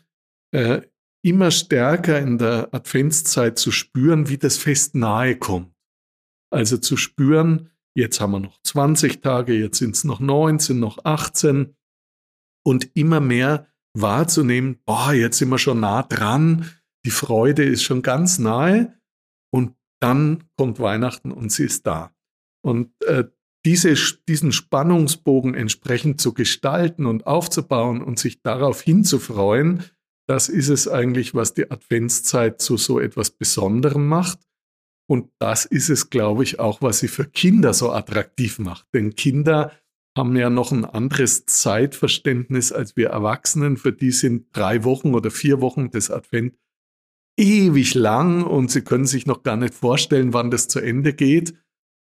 äh, 0.51 0.81
immer 1.23 1.51
stärker 1.51 2.19
in 2.19 2.39
der 2.39 2.73
Adventszeit 2.73 3.59
zu 3.59 3.71
spüren, 3.71 4.29
wie 4.29 4.39
das 4.39 4.57
Fest 4.57 4.95
nahe 4.95 5.35
kommt. 5.37 5.71
Also 6.49 6.77
zu 6.77 6.97
spüren, 6.97 7.69
jetzt 7.97 8.21
haben 8.21 8.31
wir 8.31 8.39
noch 8.39 8.61
20 8.61 9.21
Tage, 9.21 9.53
jetzt 9.53 9.79
sind 9.79 9.95
es 9.95 10.03
noch 10.03 10.19
19, 10.19 10.79
noch 10.79 11.03
18 11.03 11.75
und 12.63 12.95
immer 12.95 13.19
mehr 13.19 13.67
wahrzunehmen, 13.93 14.79
boah, 14.85 15.13
jetzt 15.13 15.39
sind 15.39 15.49
wir 15.49 15.57
schon 15.57 15.79
nah 15.79 16.03
dran, 16.03 16.69
die 17.05 17.11
Freude 17.11 17.63
ist 17.63 17.83
schon 17.83 18.03
ganz 18.03 18.37
nahe 18.37 18.93
und 19.51 19.75
dann 19.99 20.43
kommt 20.57 20.79
Weihnachten 20.79 21.31
und 21.31 21.51
sie 21.51 21.65
ist 21.65 21.87
da. 21.87 22.13
Und 22.63 22.91
äh, 23.05 23.25
diese, 23.65 23.95
diesen 24.27 24.51
Spannungsbogen 24.51 25.55
entsprechend 25.55 26.21
zu 26.21 26.33
gestalten 26.33 27.07
und 27.07 27.25
aufzubauen 27.25 28.03
und 28.03 28.19
sich 28.19 28.41
darauf 28.43 28.81
hinzufreuen, 28.81 29.83
das 30.27 30.49
ist 30.49 30.69
es 30.69 30.87
eigentlich, 30.87 31.33
was 31.33 31.53
die 31.53 31.71
Adventszeit 31.71 32.61
zu 32.61 32.77
so 32.77 32.99
etwas 32.99 33.31
Besonderem 33.31 34.07
macht. 34.07 34.46
Und 35.09 35.31
das 35.39 35.65
ist 35.65 35.89
es, 35.89 36.09
glaube 36.09 36.43
ich, 36.43 36.59
auch, 36.59 36.81
was 36.81 36.99
sie 36.99 37.07
für 37.07 37.25
Kinder 37.25 37.73
so 37.73 37.91
attraktiv 37.91 38.59
macht. 38.59 38.87
Denn 38.93 39.15
Kinder 39.15 39.71
haben 40.17 40.35
ja 40.35 40.49
noch 40.49 40.71
ein 40.71 40.83
anderes 40.83 41.45
Zeitverständnis 41.45 42.71
als 42.71 42.97
wir 42.97 43.09
Erwachsenen. 43.09 43.77
Für 43.77 43.93
die 43.93 44.11
sind 44.11 44.47
drei 44.51 44.83
Wochen 44.83 45.13
oder 45.13 45.31
vier 45.31 45.61
Wochen 45.61 45.91
des 45.91 46.11
Advent 46.11 46.55
ewig 47.39 47.93
lang 47.93 48.43
und 48.43 48.71
sie 48.71 48.81
können 48.81 49.05
sich 49.05 49.27
noch 49.27 49.43
gar 49.43 49.57
nicht 49.57 49.75
vorstellen, 49.75 50.33
wann 50.33 50.51
das 50.51 50.67
zu 50.67 50.79
Ende 50.79 51.13
geht. 51.13 51.53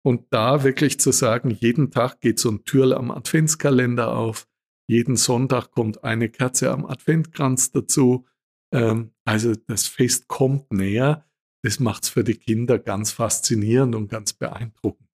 Und 0.04 0.28
da 0.32 0.64
wirklich 0.64 1.00
zu 1.00 1.12
sagen, 1.12 1.52
jeden 1.52 1.92
Tag 1.92 2.20
geht 2.22 2.40
so 2.40 2.50
ein 2.50 2.64
Türl 2.64 2.94
am 2.94 3.12
Adventskalender 3.12 4.16
auf, 4.16 4.48
jeden 4.88 5.18
Sonntag 5.18 5.72
kommt 5.72 6.04
eine 6.04 6.30
Kerze 6.30 6.72
am 6.72 6.86
Adventkranz 6.86 7.72
dazu. 7.72 8.26
Ähm, 8.74 9.12
also 9.24 9.54
das 9.68 9.88
Fest 9.88 10.28
kommt 10.28 10.72
näher. 10.74 11.29
Das 11.64 11.80
macht 11.80 12.04
es 12.04 12.10
für 12.10 12.24
die 12.24 12.36
Kinder 12.36 12.80
ganz 12.80 13.12
faszinierend 13.12 13.96
und 13.96 14.10
ganz 14.10 14.34
beeindruckend. 14.34 15.10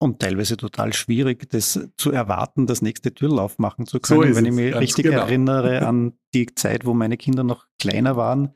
Und 0.00 0.20
teilweise 0.20 0.56
total 0.56 0.92
schwierig, 0.92 1.48
das 1.50 1.88
zu 1.96 2.10
erwarten, 2.10 2.66
das 2.66 2.82
nächste 2.82 3.14
Türlauf 3.14 3.58
machen 3.58 3.86
zu 3.86 4.00
können. 4.00 4.34
So 4.34 4.36
Wenn 4.36 4.46
ich 4.46 4.52
mich 4.52 4.74
richtig 4.74 5.04
genau. 5.04 5.20
erinnere 5.20 5.86
an 5.86 6.12
die 6.34 6.54
Zeit, 6.54 6.84
wo 6.84 6.94
meine 6.94 7.16
Kinder 7.16 7.42
noch 7.42 7.66
kleiner 7.80 8.16
waren, 8.16 8.54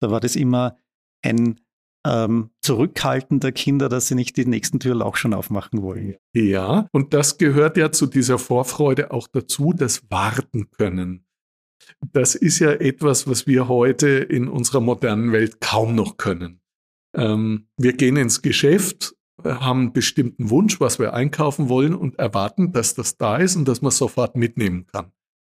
da 0.00 0.10
war 0.10 0.20
das 0.20 0.34
immer 0.34 0.76
ein 1.22 1.60
ähm, 2.06 2.50
Zurückhalten 2.62 3.40
der 3.40 3.52
Kinder, 3.52 3.88
dass 3.88 4.08
sie 4.08 4.14
nicht 4.14 4.36
die 4.36 4.46
nächsten 4.46 4.80
Türen 4.80 5.02
auch 5.02 5.16
schon 5.16 5.34
aufmachen 5.34 5.82
wollen. 5.82 6.16
Ja, 6.34 6.88
und 6.92 7.14
das 7.14 7.38
gehört 7.38 7.76
ja 7.76 7.92
zu 7.92 8.06
dieser 8.06 8.38
Vorfreude 8.38 9.10
auch 9.10 9.28
dazu, 9.28 9.72
das 9.72 10.10
Warten 10.10 10.70
können. 10.70 11.27
Das 12.12 12.34
ist 12.34 12.58
ja 12.58 12.72
etwas, 12.72 13.26
was 13.26 13.46
wir 13.46 13.68
heute 13.68 14.08
in 14.08 14.48
unserer 14.48 14.80
modernen 14.80 15.32
Welt 15.32 15.60
kaum 15.60 15.94
noch 15.94 16.16
können. 16.16 16.60
Ähm, 17.16 17.68
wir 17.76 17.94
gehen 17.94 18.16
ins 18.16 18.42
Geschäft, 18.42 19.14
haben 19.42 19.80
einen 19.80 19.92
bestimmten 19.92 20.50
Wunsch, 20.50 20.80
was 20.80 20.98
wir 20.98 21.14
einkaufen 21.14 21.68
wollen 21.68 21.94
und 21.94 22.18
erwarten, 22.18 22.72
dass 22.72 22.94
das 22.94 23.16
da 23.16 23.36
ist 23.36 23.56
und 23.56 23.66
dass 23.66 23.82
man 23.82 23.92
sofort 23.92 24.36
mitnehmen 24.36 24.86
kann. 24.86 25.12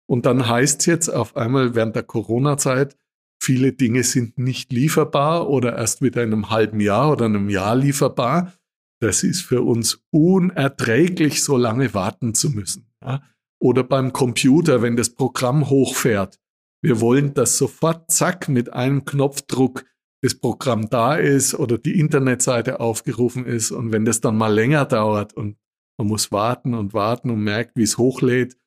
Und 0.07 0.25
dann 0.25 0.47
heißt 0.47 0.81
es 0.81 0.85
jetzt 0.85 1.09
auf 1.09 1.35
einmal 1.35 1.75
während 1.75 1.95
der 1.95 2.03
Corona-Zeit, 2.03 2.97
Viele 3.41 3.71
Dinge 3.71 4.03
sind 4.03 4.37
nicht 4.37 4.71
lieferbar 4.73 5.49
oder 5.49 5.77
erst 5.77 6.01
wieder 6.01 6.23
in 6.23 6.33
einem 6.33 6.49
halben 6.49 6.81
Jahr 6.81 7.11
oder 7.11 7.25
einem 7.25 7.49
Jahr 7.49 7.75
lieferbar. 7.75 8.53
Das 9.01 9.23
ist 9.23 9.41
für 9.41 9.61
uns 9.61 10.03
unerträglich, 10.11 11.41
so 11.41 11.55
lange 11.55 11.93
warten 11.93 12.35
zu 12.35 12.49
müssen. 12.49 12.91
Ja? 13.01 13.21
Oder 13.61 13.83
beim 13.83 14.13
Computer, 14.13 14.81
wenn 14.81 14.95
das 14.95 15.09
Programm 15.09 15.69
hochfährt. 15.69 16.39
Wir 16.81 17.01
wollen, 17.01 17.33
dass 17.33 17.57
sofort, 17.57 18.09
zack, 18.09 18.47
mit 18.47 18.71
einem 18.71 19.03
Knopfdruck 19.03 19.85
das 20.21 20.35
Programm 20.35 20.89
da 20.89 21.15
ist 21.15 21.53
oder 21.55 21.77
die 21.77 21.99
Internetseite 21.99 22.79
aufgerufen 22.79 23.45
ist. 23.45 23.71
Und 23.71 23.91
wenn 23.91 24.05
das 24.05 24.21
dann 24.21 24.37
mal 24.37 24.53
länger 24.53 24.85
dauert 24.85 25.33
und 25.33 25.57
man 25.97 26.07
muss 26.07 26.31
warten 26.31 26.73
und 26.73 26.93
warten 26.93 27.29
und 27.29 27.43
merkt, 27.43 27.75
wie 27.75 27.83
es 27.83 27.97
hochlädt, 27.97 28.57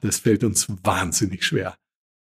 das 0.00 0.18
fällt 0.18 0.44
uns 0.44 0.66
wahnsinnig 0.82 1.44
schwer. 1.44 1.76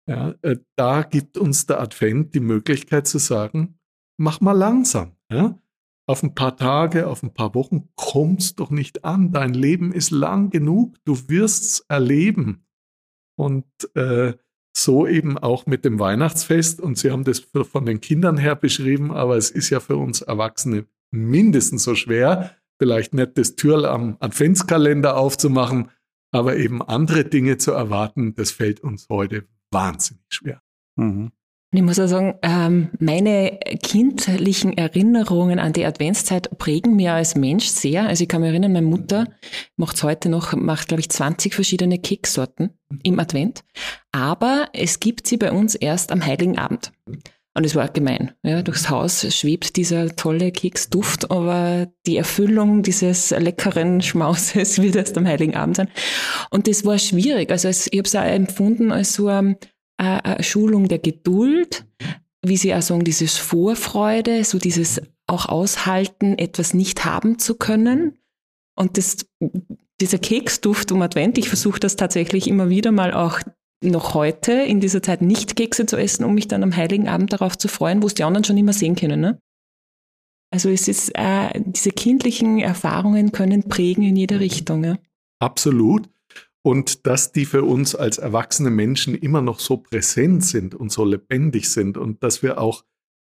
Ja, 0.09 0.35
äh, 0.41 0.57
da 0.77 1.03
gibt 1.03 1.37
uns 1.37 1.65
der 1.65 1.81
Advent 1.81 2.33
die 2.33 2.39
Möglichkeit 2.39 3.07
zu 3.07 3.17
sagen, 3.17 3.79
mach 4.17 4.39
mal 4.39 4.53
langsam. 4.53 5.17
Ja? 5.29 5.59
Auf 6.09 6.23
ein 6.23 6.35
paar 6.35 6.55
Tage, 6.55 7.07
auf 7.07 7.21
ein 7.21 7.33
paar 7.33 7.53
Wochen 7.53 7.89
kommt's 7.95 8.55
doch 8.55 8.69
nicht 8.69 9.03
an. 9.03 9.33
Dein 9.33 9.53
Leben 9.53 9.91
ist 9.91 10.09
lang 10.09 10.49
genug. 10.49 10.95
Du 11.03 11.27
wirst's 11.27 11.85
erleben. 11.89 12.65
Und 13.35 13.65
äh, 13.93 14.33
so 14.75 15.05
eben 15.05 15.37
auch 15.37 15.65
mit 15.65 15.83
dem 15.83 15.99
Weihnachtsfest. 15.99 16.79
Und 16.79 16.97
Sie 16.97 17.11
haben 17.11 17.25
das 17.25 17.39
von 17.39 17.85
den 17.85 17.99
Kindern 17.99 18.37
her 18.37 18.55
beschrieben, 18.55 19.11
aber 19.11 19.35
es 19.35 19.49
ist 19.51 19.69
ja 19.69 19.79
für 19.79 19.97
uns 19.97 20.21
Erwachsene 20.21 20.85
mindestens 21.11 21.83
so 21.83 21.95
schwer, 21.95 22.55
vielleicht 22.79 23.13
nicht 23.13 23.37
das 23.37 23.55
Türl 23.55 23.85
am 23.85 24.17
Adventskalender 24.19 25.17
aufzumachen, 25.17 25.89
aber 26.31 26.57
eben 26.57 26.81
andere 26.81 27.25
Dinge 27.25 27.57
zu 27.57 27.71
erwarten, 27.71 28.35
das 28.35 28.51
fällt 28.51 28.81
uns 28.81 29.07
heute 29.09 29.47
wahnsinnig 29.71 30.25
schwer. 30.29 30.61
Mhm. 30.95 31.31
Ich 31.73 31.81
muss 31.81 31.99
auch 31.99 32.07
sagen, 32.07 32.35
ähm, 32.43 32.91
meine 32.97 33.59
kindlichen 33.83 34.77
Erinnerungen 34.77 35.59
an 35.59 35.73
die 35.73 35.85
Adventszeit 35.85 36.57
prägen 36.57 36.95
mir 36.95 37.13
als 37.13 37.35
Mensch 37.35 37.65
sehr. 37.67 38.07
Also 38.07 38.23
ich 38.23 38.29
kann 38.29 38.39
mich 38.39 38.51
erinnern, 38.51 38.71
meine 38.71 38.87
Mutter 38.87 39.25
macht 39.75 40.01
heute 40.01 40.29
noch, 40.29 40.53
macht 40.53 40.87
glaube 40.87 41.01
ich 41.01 41.09
20 41.09 41.53
verschiedene 41.53 41.99
Kekssorten 41.99 42.71
im 43.03 43.19
Advent. 43.19 43.65
Aber 44.13 44.69
es 44.71 45.01
gibt 45.01 45.27
sie 45.27 45.35
bei 45.35 45.51
uns 45.51 45.75
erst 45.75 46.13
am 46.13 46.25
Heiligen 46.25 46.57
Abend. 46.57 46.93
Und 47.53 47.65
es 47.65 47.75
war 47.75 47.89
gemein. 47.89 48.33
Ja, 48.43 48.61
durchs 48.61 48.89
Haus 48.89 49.25
schwebt 49.35 49.77
dieser 49.77 50.15
tolle 50.15 50.51
Keksduft, 50.51 51.31
aber 51.31 51.87
die 52.05 52.15
Erfüllung 52.15 52.83
dieses 52.83 53.31
leckeren 53.31 54.01
Schmauses 54.01 54.79
wird 54.81 54.95
erst 54.95 55.17
am 55.17 55.25
Heiligen 55.25 55.55
Abend 55.55 55.75
sein. 55.75 55.89
Und 56.49 56.67
das 56.67 56.85
war 56.85 56.99
schwierig. 56.99 57.49
Also 57.51 57.67
ich 57.67 57.87
habe 57.97 58.07
es 58.07 58.15
auch 58.15 58.21
empfunden 58.21 58.91
als 58.91 59.13
so 59.13 59.27
eine, 59.27 59.57
eine 59.97 60.43
Schulung 60.43 60.87
der 60.87 60.99
Geduld, 60.99 61.85
wie 62.43 62.57
Sie 62.57 62.73
auch 62.73 62.81
sagen, 62.81 63.03
dieses 63.03 63.37
Vorfreude, 63.37 64.43
so 64.43 64.59
dieses 64.59 65.01
auch 65.25 65.47
aushalten, 65.47 66.37
etwas 66.37 66.73
nicht 66.73 67.03
haben 67.03 67.39
zu 67.39 67.55
können. 67.55 68.17
Und 68.75 68.97
das, 68.97 69.25
dieser 69.99 70.19
Keksduft 70.19 70.91
um 70.91 71.01
Advent, 71.01 71.37
ich 71.37 71.49
versuche 71.49 71.79
das 71.79 71.95
tatsächlich 71.95 72.47
immer 72.47 72.69
wieder 72.69 72.91
mal 72.91 73.13
auch 73.13 73.41
noch 73.83 74.13
heute 74.13 74.53
in 74.53 74.79
dieser 74.79 75.03
Zeit 75.03 75.21
nicht 75.21 75.55
Kekse 75.55 75.85
zu 75.85 75.97
essen, 75.97 76.23
um 76.23 76.33
mich 76.33 76.47
dann 76.47 76.63
am 76.63 76.75
Heiligen 76.75 77.07
Abend 77.07 77.33
darauf 77.33 77.57
zu 77.57 77.67
freuen, 77.67 78.01
wo 78.01 78.07
es 78.07 78.13
die 78.13 78.23
anderen 78.23 78.43
schon 78.43 78.57
immer 78.57 78.73
sehen 78.73 78.95
können. 78.95 79.19
Ne? 79.19 79.39
Also 80.51 80.69
es 80.69 80.87
ist, 80.87 81.11
äh, 81.15 81.61
diese 81.63 81.91
kindlichen 81.91 82.59
Erfahrungen 82.59 83.31
können 83.31 83.67
prägen 83.67 84.03
in 84.03 84.15
jede 84.15 84.39
Richtung. 84.39 84.83
Ja? 84.83 84.97
Absolut. 85.39 86.09
Und 86.67 87.07
dass 87.07 87.31
die 87.31 87.45
für 87.45 87.63
uns 87.63 87.95
als 87.95 88.17
erwachsene 88.17 88.69
Menschen 88.69 89.15
immer 89.15 89.41
noch 89.41 89.61
so 89.61 89.77
präsent 89.77 90.43
sind 90.43 90.75
und 90.75 90.91
so 90.91 91.05
lebendig 91.05 91.69
sind 91.69 91.97
und 91.97 92.23
dass 92.23 92.43
wir 92.43 92.59
auch 92.59 92.83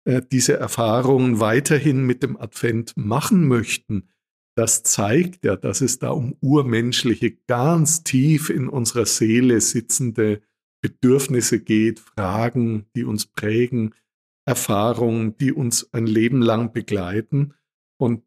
äh, 0.06 0.24
diese 0.32 0.58
Erfahrungen 0.58 1.40
weiterhin 1.40 2.04
mit 2.04 2.24
dem 2.24 2.36
Advent 2.36 2.94
machen 2.98 3.48
möchten, 3.48 4.10
das 4.56 4.82
zeigt 4.82 5.46
ja, 5.46 5.56
dass 5.56 5.82
es 5.82 6.00
da 6.00 6.10
um 6.10 6.36
urmenschliche, 6.42 7.38
ganz 7.46 8.04
tief 8.04 8.50
in 8.50 8.68
unserer 8.68 9.06
Seele 9.06 9.62
sitzende 9.62 10.42
Bedürfnisse 10.82 11.60
geht, 11.60 12.00
Fragen, 12.00 12.88
die 12.96 13.04
uns 13.04 13.28
prägen, 13.28 13.94
Erfahrungen, 14.48 15.38
die 15.38 15.52
uns 15.52 15.94
ein 15.94 16.08
Leben 16.08 16.42
lang 16.42 16.74
begleiten. 16.74 17.54
Und 18.00 18.24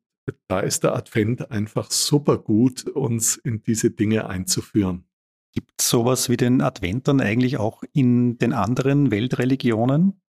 da 0.49 0.61
ist 0.61 0.85
der 0.85 0.95
Advent 0.95 1.51
einfach 1.51 1.91
super 1.91 2.39
gut, 2.39 2.87
uns 2.87 3.37
in 3.37 3.63
diese 3.63 3.91
Dinge 3.91 4.29
einzuführen. 4.29 5.05
Gibt 5.53 5.73
es 5.81 5.89
sowas 5.89 6.29
wie 6.29 6.37
den 6.37 6.61
Advent 6.61 7.09
dann 7.09 7.21
eigentlich 7.21 7.59
auch 7.59 7.83
in 7.93 8.39
den 8.39 8.53
anderen 8.53 9.11
Weltreligionen? 9.11 10.21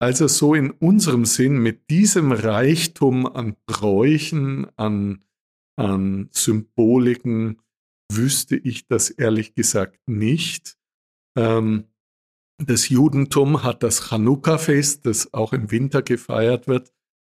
Also 0.00 0.26
so 0.26 0.54
in 0.54 0.70
unserem 0.70 1.24
Sinn 1.24 1.58
mit 1.58 1.88
diesem 1.90 2.32
Reichtum 2.32 3.26
an 3.26 3.56
Bräuchen, 3.66 4.66
an, 4.76 5.24
an 5.76 6.28
Symboliken, 6.32 7.60
wüsste 8.12 8.56
ich 8.56 8.86
das 8.86 9.10
ehrlich 9.10 9.54
gesagt 9.54 10.00
nicht. 10.06 10.76
Ähm, 11.38 11.84
das 12.58 12.88
Judentum 12.88 13.62
hat 13.62 13.82
das 13.82 14.08
Chanukka-Fest, 14.08 15.06
das 15.06 15.32
auch 15.34 15.52
im 15.52 15.70
Winter 15.70 16.02
gefeiert 16.02 16.68
wird, 16.68 16.92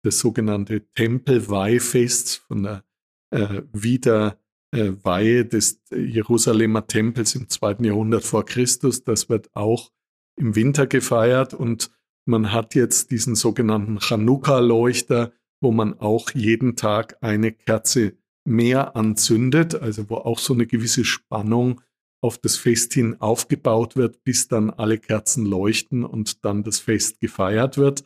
das 0.04 0.18
sogenannte 0.18 0.86
Tempelweihfest 0.94 2.38
von 2.46 2.62
der 2.62 2.84
äh, 3.30 3.62
Wiederweihe 3.72 5.44
des 5.44 5.80
Jerusalemer 5.90 6.86
Tempels 6.86 7.34
im 7.34 7.48
zweiten 7.48 7.84
Jahrhundert 7.84 8.24
vor 8.24 8.44
Christus. 8.44 9.04
Das 9.04 9.28
wird 9.28 9.54
auch 9.54 9.90
im 10.36 10.54
Winter 10.56 10.86
gefeiert 10.86 11.54
und 11.54 11.90
man 12.26 12.52
hat 12.52 12.74
jetzt 12.74 13.10
diesen 13.10 13.34
sogenannten 13.34 13.98
Chanukka-Leuchter, 14.00 15.32
wo 15.60 15.72
man 15.72 15.98
auch 16.00 16.30
jeden 16.30 16.76
Tag 16.76 17.18
eine 17.20 17.52
Kerze 17.52 18.16
mehr 18.46 18.96
anzündet, 18.96 19.74
also 19.74 20.08
wo 20.10 20.16
auch 20.16 20.38
so 20.38 20.54
eine 20.54 20.66
gewisse 20.66 21.04
Spannung 21.04 21.80
auf 22.22 22.38
das 22.38 22.56
Fest 22.56 22.94
hin 22.94 23.20
aufgebaut 23.20 23.96
wird, 23.96 24.24
bis 24.24 24.48
dann 24.48 24.70
alle 24.70 24.98
Kerzen 24.98 25.44
leuchten 25.44 26.04
und 26.04 26.44
dann 26.44 26.62
das 26.62 26.78
Fest 26.78 27.20
gefeiert 27.20 27.76
wird. 27.76 28.04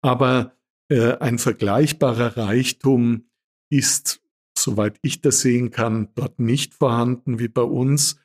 Aber 0.00 0.57
äh, 0.88 1.16
ein 1.18 1.38
vergleichbarer 1.38 2.36
Reichtum 2.36 3.28
ist, 3.70 4.22
soweit 4.56 4.98
ich 5.02 5.20
das 5.20 5.40
sehen 5.40 5.70
kann, 5.70 6.08
dort 6.14 6.38
nicht 6.38 6.74
vorhanden 6.74 7.38
wie 7.38 7.48
bei 7.48 7.62
uns 7.62 8.20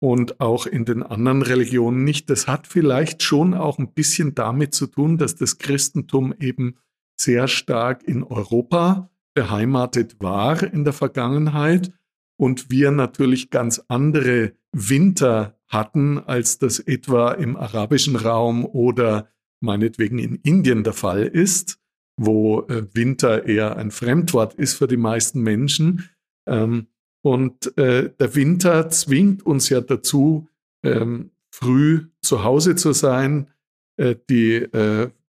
und 0.00 0.40
auch 0.40 0.66
in 0.66 0.84
den 0.84 1.02
anderen 1.02 1.42
Religionen 1.42 2.04
nicht. 2.04 2.30
Das 2.30 2.46
hat 2.46 2.66
vielleicht 2.66 3.22
schon 3.22 3.54
auch 3.54 3.78
ein 3.78 3.92
bisschen 3.92 4.34
damit 4.34 4.74
zu 4.74 4.86
tun, 4.86 5.18
dass 5.18 5.34
das 5.34 5.58
Christentum 5.58 6.34
eben 6.38 6.76
sehr 7.18 7.48
stark 7.48 8.02
in 8.06 8.22
Europa 8.22 9.10
beheimatet 9.34 10.16
war 10.20 10.62
in 10.62 10.84
der 10.84 10.92
Vergangenheit 10.92 11.92
und 12.36 12.70
wir 12.70 12.90
natürlich 12.90 13.50
ganz 13.50 13.82
andere 13.88 14.52
Winter 14.72 15.58
hatten, 15.68 16.18
als 16.18 16.58
das 16.58 16.78
etwa 16.78 17.32
im 17.32 17.56
arabischen 17.56 18.16
Raum 18.16 18.64
oder 18.64 19.28
meinetwegen 19.60 20.18
in 20.18 20.36
Indien 20.36 20.84
der 20.84 20.92
Fall 20.92 21.22
ist, 21.22 21.78
wo 22.16 22.62
äh, 22.62 22.86
Winter 22.92 23.46
eher 23.46 23.76
ein 23.76 23.90
Fremdwort 23.90 24.54
ist 24.54 24.74
für 24.74 24.86
die 24.86 24.96
meisten 24.96 25.40
Menschen. 25.42 26.08
Ähm, 26.46 26.86
und 27.22 27.76
äh, 27.78 28.10
der 28.18 28.34
Winter 28.34 28.90
zwingt 28.90 29.44
uns 29.44 29.68
ja 29.68 29.80
dazu, 29.80 30.48
ähm, 30.84 31.30
früh 31.50 32.06
zu 32.20 32.44
Hause 32.44 32.76
zu 32.76 32.92
sein, 32.92 33.50
äh, 33.96 34.16
die, 34.28 34.66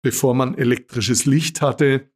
bevor 0.01 0.33
man 0.33 0.57
elektrisches 0.57 1.25
Licht 1.25 1.61
hatte, 1.61 2.09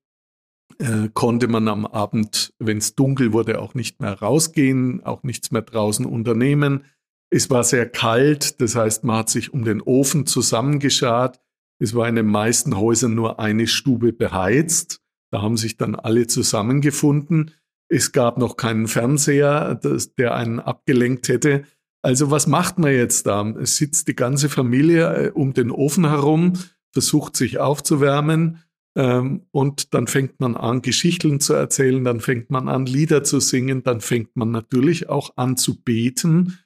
konnte 1.14 1.48
man 1.48 1.68
am 1.68 1.86
Abend, 1.86 2.54
wenn 2.60 2.78
es 2.78 2.96
dunkel 2.96 3.34
wurde, 3.34 3.60
auch 3.60 3.74
nicht 3.74 4.00
mehr 4.02 4.14
rausgehen, 4.14 5.04
auch 5.04 5.24
nichts 5.24 5.52
mehr 5.52 5.62
draußen 5.62 6.06
unternehmen. 6.06 6.86
Es 7.30 7.50
war 7.50 7.64
sehr 7.64 7.90
kalt, 7.90 8.62
das 8.62 8.76
heißt, 8.76 9.04
man 9.04 9.18
hat 9.18 9.30
sich 9.30 9.54
um 9.54 9.66
den 9.66 9.82
Ofen 9.82 10.26
zusammengeschart. 10.26 11.40
Es 11.80 11.96
war 11.96 12.08
in 12.08 12.16
den 12.16 12.28
meisten 12.28 12.78
Häusern 12.78 13.16
nur 13.16 13.40
eine 13.40 13.68
Stube 13.68 14.14
beheizt. 14.14 15.02
Da 15.32 15.42
haben 15.42 15.58
sich 15.58 15.78
dann 15.78 15.96
alle 15.96 16.28
zusammengefunden. 16.28 17.52
Es 17.88 18.12
gab 18.12 18.38
noch 18.38 18.58
keinen 18.58 18.88
Fernseher, 18.88 19.76
das, 19.76 20.14
der 20.16 20.36
einen 20.36 20.60
abgelenkt 20.60 21.30
hätte. 21.30 21.64
Also 22.02 22.32
was 22.32 22.48
macht 22.48 22.80
man 22.80 22.92
jetzt 22.92 23.26
da? 23.26 23.48
Es 23.60 23.78
sitzt 23.78 24.08
die 24.08 24.16
ganze 24.16 24.50
Familie 24.50 25.28
äh, 25.28 25.32
um 25.32 25.54
den 25.54 25.72
Ofen 25.72 26.08
herum, 26.08 26.54
versucht 26.92 27.36
sich 27.36 27.60
aufzuwärmen 27.60 28.64
ähm, 28.96 29.46
und 29.52 29.94
dann 29.94 30.08
fängt 30.08 30.40
man 30.40 30.56
an, 30.56 30.82
Geschichten 30.82 31.40
zu 31.40 31.54
erzählen, 31.54 32.04
dann 32.04 32.20
fängt 32.20 32.50
man 32.50 32.68
an, 32.68 32.86
Lieder 32.86 33.24
zu 33.24 33.40
singen, 33.40 33.84
dann 33.84 34.02
fängt 34.02 34.36
man 34.36 34.52
natürlich 34.52 35.10
auch 35.10 35.38
an 35.38 35.58
zu 35.58 35.82
beten 35.82 36.60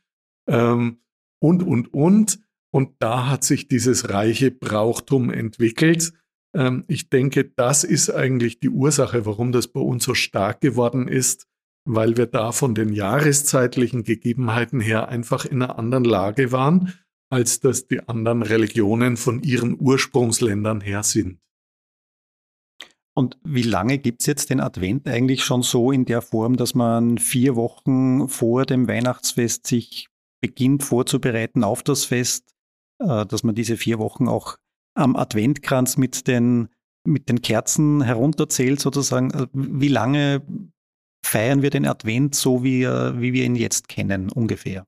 ähm, 0.48 1.00
und, 1.40 1.64
und, 1.64 1.94
und. 1.94 2.40
Und 2.74 2.96
da 3.00 3.30
hat 3.30 3.44
sich 3.44 3.68
dieses 3.68 4.10
reiche 4.10 4.50
Brauchtum 4.50 5.30
entwickelt. 5.30 6.12
Ähm, 6.56 6.86
ich 6.88 7.10
denke, 7.10 7.46
das 7.46 7.84
ist 7.84 8.10
eigentlich 8.10 8.60
die 8.60 8.70
Ursache, 8.70 9.28
warum 9.28 9.52
das 9.52 9.68
bei 9.68 9.80
uns 9.80 10.04
so 10.04 10.16
stark 10.16 10.60
geworden 10.60 11.08
ist, 11.08 11.46
weil 11.86 12.18
wir 12.18 12.26
da 12.26 12.52
von 12.52 12.74
den 12.74 12.92
jahreszeitlichen 12.92 14.04
Gegebenheiten 14.04 14.80
her 14.80 15.08
einfach 15.10 15.46
in 15.46 15.62
einer 15.62 15.78
anderen 15.78 16.04
Lage 16.04 16.52
waren, 16.52 16.94
als 17.30 17.60
das 17.60 17.88
die 17.88 18.08
anderen 18.08 18.42
Religionen 18.42 19.18
von 19.18 19.44
ihren 19.44 19.80
Ursprungsländern 19.80 20.82
her 20.82 21.04
sind. 21.04 21.40
Und 23.16 23.38
wie 23.44 23.62
lange 23.62 24.00
gibt 24.00 24.22
es 24.22 24.26
jetzt 24.26 24.50
den 24.50 24.60
Advent 24.60 25.08
eigentlich 25.08 25.44
schon 25.44 25.62
so 25.62 25.92
in 25.92 26.06
der 26.06 26.24
Form, 26.24 26.58
dass 26.58 26.74
man 26.74 27.20
vier 27.20 27.56
Wochen 27.56 28.28
vor 28.28 28.66
dem 28.66 28.88
Weihnachtsfest 28.88 29.68
sich 29.68 30.08
beginnt 30.42 30.82
vorzubereiten 30.84 31.64
auf 31.64 31.84
das 31.84 32.06
Fest, 32.06 32.53
dass 33.00 33.44
man 33.44 33.56
diese 33.56 33.78
vier 33.78 34.00
Wochen 34.00 34.28
auch 34.28 34.58
am 34.96 35.16
Adventkranz 35.16 35.98
mit 35.98 36.28
den, 36.28 36.70
mit 37.06 37.30
den 37.30 37.42
Kerzen 37.42 38.02
herunterzählt 38.02 38.80
sozusagen? 38.80 39.34
Also 39.34 39.48
wie 39.54 39.88
lange 39.88 40.42
feiern 41.26 41.62
wir 41.62 41.70
den 41.70 41.86
Advent 41.86 42.36
so, 42.36 42.64
wie, 42.64 42.86
wie 42.86 43.34
wir 43.34 43.46
ihn 43.46 43.56
jetzt 43.56 43.88
kennen 43.88 44.30
ungefähr? 44.30 44.86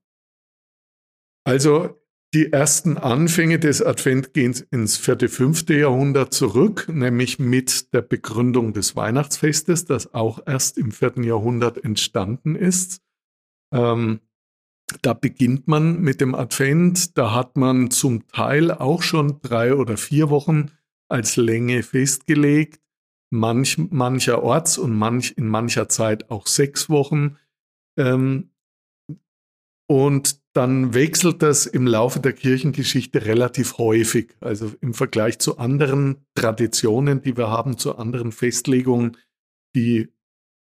Also 1.44 2.00
die 2.34 2.52
ersten 2.52 2.98
Anfänge 2.98 3.58
des 3.58 3.80
Advent 3.80 4.34
gehen 4.34 4.54
ins 4.70 4.96
vierte, 4.96 5.28
fünfte 5.28 5.74
Jahrhundert 5.74 6.34
zurück, 6.34 6.86
nämlich 6.92 7.38
mit 7.38 7.94
der 7.94 8.02
Begründung 8.02 8.72
des 8.72 8.96
Weihnachtsfestes, 8.96 9.84
das 9.84 10.12
auch 10.12 10.40
erst 10.44 10.76
im 10.76 10.90
vierten 10.90 11.22
Jahrhundert 11.22 11.82
entstanden 11.82 12.56
ist. 12.56 13.00
Ähm, 13.72 14.20
da 15.02 15.14
beginnt 15.14 15.66
man 15.68 16.00
mit 16.00 16.20
dem 16.20 16.34
Advent, 16.34 17.16
da 17.18 17.34
hat 17.34 17.56
man 17.56 17.90
zum 17.90 18.26
Teil 18.28 18.70
auch 18.70 19.02
schon 19.02 19.40
drei 19.42 19.74
oder 19.74 19.96
vier 19.96 20.30
Wochen 20.30 20.70
als 21.08 21.36
Länge 21.36 21.82
festgelegt, 21.82 22.80
manch, 23.30 23.78
mancherorts 23.78 24.78
und 24.78 24.96
manch, 24.96 25.34
in 25.36 25.48
mancher 25.48 25.88
Zeit 25.88 26.30
auch 26.30 26.46
sechs 26.46 26.88
Wochen. 26.88 27.36
Ähm, 27.98 28.50
und 29.88 30.40
dann 30.52 30.94
wechselt 30.94 31.42
das 31.42 31.66
im 31.66 31.86
Laufe 31.86 32.18
der 32.18 32.32
Kirchengeschichte 32.32 33.24
relativ 33.24 33.78
häufig. 33.78 34.34
Also 34.40 34.72
im 34.80 34.94
Vergleich 34.94 35.38
zu 35.38 35.58
anderen 35.58 36.26
Traditionen, 36.34 37.22
die 37.22 37.36
wir 37.36 37.50
haben, 37.50 37.78
zu 37.78 37.96
anderen 37.96 38.32
Festlegungen, 38.32 39.16
die 39.76 40.08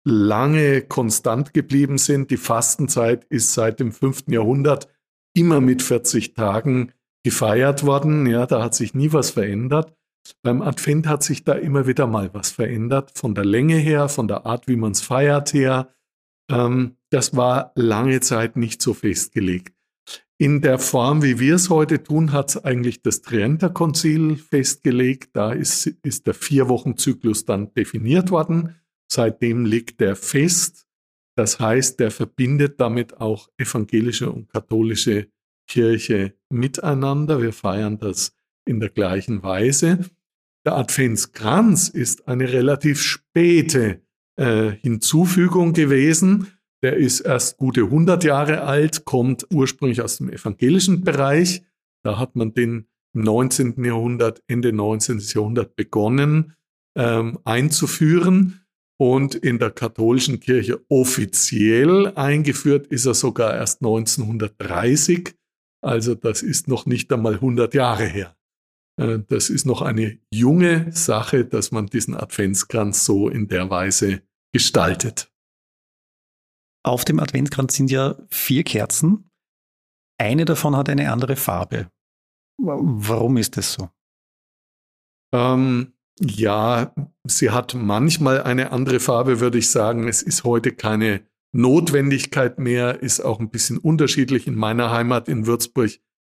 lange 0.05 0.83
konstant 0.83 1.55
geblieben 1.55 1.99
sind. 1.99 2.31
Die 2.31 2.37
Fastenzeit 2.37 3.25
ist 3.27 3.55
seit 3.55 3.81
dem 3.81 3.93
5. 3.93 4.25
Jahrhundert 4.29 4.89
immer 5.35 5.61
mit 5.61 5.83
40 5.83 6.35
Tagen 6.35 6.93
gefeiert 7.23 7.85
worden. 7.85 8.27
Ja, 8.27 8.47
da 8.47 8.63
hat 8.63 8.75
sich 8.75 8.95
nie 8.95 9.13
was 9.13 9.31
verändert. 9.31 9.95
Beim 10.43 10.63
Advent 10.63 11.07
hat 11.07 11.23
sich 11.23 11.45
da 11.45 11.53
immer 11.53 11.87
wieder 11.87 12.07
mal 12.07 12.31
was 12.35 12.51
verändert, 12.51 13.13
von 13.15 13.35
der 13.35 13.45
Länge 13.45 13.77
her, 13.77 14.09
von 14.09 14.29
der 14.29 14.47
Art, 14.47 14.69
wie 14.69 14.77
man 14.77 14.93
es 14.93 15.01
feiert 15.01 15.53
her. 15.55 15.95
Ähm, 16.51 16.97
das 17.11 17.37
war 17.37 17.73
lange 17.75 18.21
Zeit 18.21 18.57
nicht 18.57 18.83
so 18.83 18.95
festgelegt. 18.95 19.75
In 20.41 20.61
der 20.61 20.79
Form, 20.79 21.23
wie 21.23 21.41
wir 21.41 21.57
es 21.57 21.69
heute 21.69 22.03
tun, 22.03 22.33
hat 22.33 22.51
es 22.51 22.65
eigentlich 22.65 23.03
das 23.03 23.23
Trienter-Konzil 23.23 24.37
festgelegt. 24.37 25.31
Da 25.33 25.53
ist, 25.53 25.87
ist 25.87 26.27
der 26.29 26.35
Vier-Wochen-Zyklus 26.35 27.45
dann 27.45 27.75
definiert 27.75 28.31
worden. 28.31 28.77
Seitdem 29.11 29.65
liegt 29.65 30.01
der 30.01 30.17
fest. 30.17 30.87
Das 31.37 31.61
heißt, 31.61 32.01
der 32.01 32.11
verbindet 32.11 32.81
damit 32.81 33.21
auch 33.21 33.49
evangelische 33.57 34.31
und 34.31 34.49
katholische 34.49 35.29
Kirche 35.67 36.35
miteinander. 36.51 37.41
Wir 37.41 37.53
feiern 37.53 37.99
das 37.99 38.33
in 38.65 38.81
der 38.81 38.91
gleichen 38.91 39.43
Weise. 39.43 40.01
Der 40.67 40.77
Adventskranz 40.77 41.89
ist 41.89 42.29
eine 42.29 42.53
relativ 42.53 43.01
späte 43.01 44.03
äh, 44.37 44.71
Hinzufügung 44.71 45.73
gewesen. 45.73 46.49
Der 46.83 46.97
ist 46.97 47.21
erst 47.21 47.57
gute 47.57 47.83
100 47.83 48.23
Jahre 48.25 48.63
alt, 48.63 49.05
kommt 49.05 49.47
ursprünglich 49.53 50.03
aus 50.03 50.19
dem 50.19 50.31
evangelischen 50.31 51.03
Bereich. 51.03 51.63
Da 52.03 52.19
hat 52.19 52.37
man 52.37 52.53
den 52.53 52.87
im 53.15 53.23
19. 53.23 53.83
Jahrhundert, 53.85 54.43
Ende 54.47 54.73
19. 54.73 55.19
Jahrhundert 55.19 55.75
begonnen 55.75 56.55
ähm, 56.95 57.39
einzuführen. 57.45 58.61
Und 59.01 59.37
in 59.37 59.59
der 59.59 59.71
katholischen 59.71 60.41
Kirche 60.41 60.85
offiziell 60.89 62.09
eingeführt 62.17 62.89
ist 62.89 63.07
er 63.07 63.15
sogar 63.15 63.55
erst 63.55 63.81
1930. 63.81 65.35
Also 65.81 66.17
das 66.17 66.43
ist 66.43 66.67
noch 66.67 66.85
nicht 66.87 67.13
einmal 67.13 67.35
100 67.35 67.75
Jahre 67.75 68.07
her. 68.07 68.37
Äh, 68.99 69.21
das 69.29 69.51
ist 69.51 69.67
noch 69.67 69.83
eine 69.83 70.19
junge 70.33 70.91
Sache, 70.93 71.45
dass 71.45 71.71
man 71.71 71.87
diesen 71.87 72.17
Adventskranz 72.17 73.05
so 73.05 73.29
in 73.29 73.47
der 73.49 73.71
Weise 73.71 74.23
gestaltet. 74.53 75.33
Auf 76.85 77.05
dem 77.05 77.21
Adventkranz 77.21 77.75
sind 77.75 77.91
ja 77.91 78.17
vier 78.31 78.65
Kerzen. 78.65 79.31
eine 80.21 80.45
davon 80.45 80.75
hat 80.75 80.89
eine 80.89 81.13
andere 81.13 81.37
Farbe. 81.37 81.93
Warum 82.61 83.37
ist 83.37 83.57
das 83.57 83.75
so? 83.75 83.89
Ähm, 85.33 85.93
ja, 86.21 86.95
sie 87.25 87.51
hat 87.51 87.75
manchmal 87.75 88.43
eine 88.43 88.73
andere 88.73 89.01
Farbe, 89.01 89.41
würde 89.41 89.59
ich 89.59 89.71
sagen. 89.71 90.09
Es 90.09 90.23
ist 90.23 90.45
heute 90.45 90.73
keine 90.73 91.23
Notwendigkeit 91.53 92.59
mehr, 92.59 93.03
ist 93.03 93.21
auch 93.21 93.41
ein 93.41 93.51
bisschen 93.51 93.79
unterschiedlich. 93.79 94.47
In 94.47 94.55
meiner 94.55 94.91
Heimat 94.91 95.29
in 95.29 95.47
Würzburg 95.47 95.91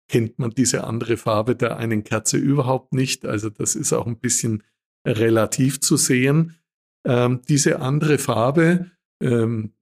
kennt 0.07 0.39
man 0.39 0.51
diese 0.51 0.83
andere 0.83 1.17
Farbe 1.17 1.55
der 1.55 1.77
einen 1.77 2.03
Kerze 2.03 2.37
überhaupt 2.37 2.93
nicht. 2.93 3.25
Also 3.25 3.49
das 3.49 3.75
ist 3.75 3.93
auch 3.93 4.07
ein 4.07 4.19
bisschen 4.19 4.63
relativ 5.05 5.79
zu 5.79 5.97
sehen. 5.97 6.57
Ähm, 7.05 7.41
diese 7.47 7.79
andere 7.79 8.17
Farbe, 8.17 8.91
ähm, 9.21 9.73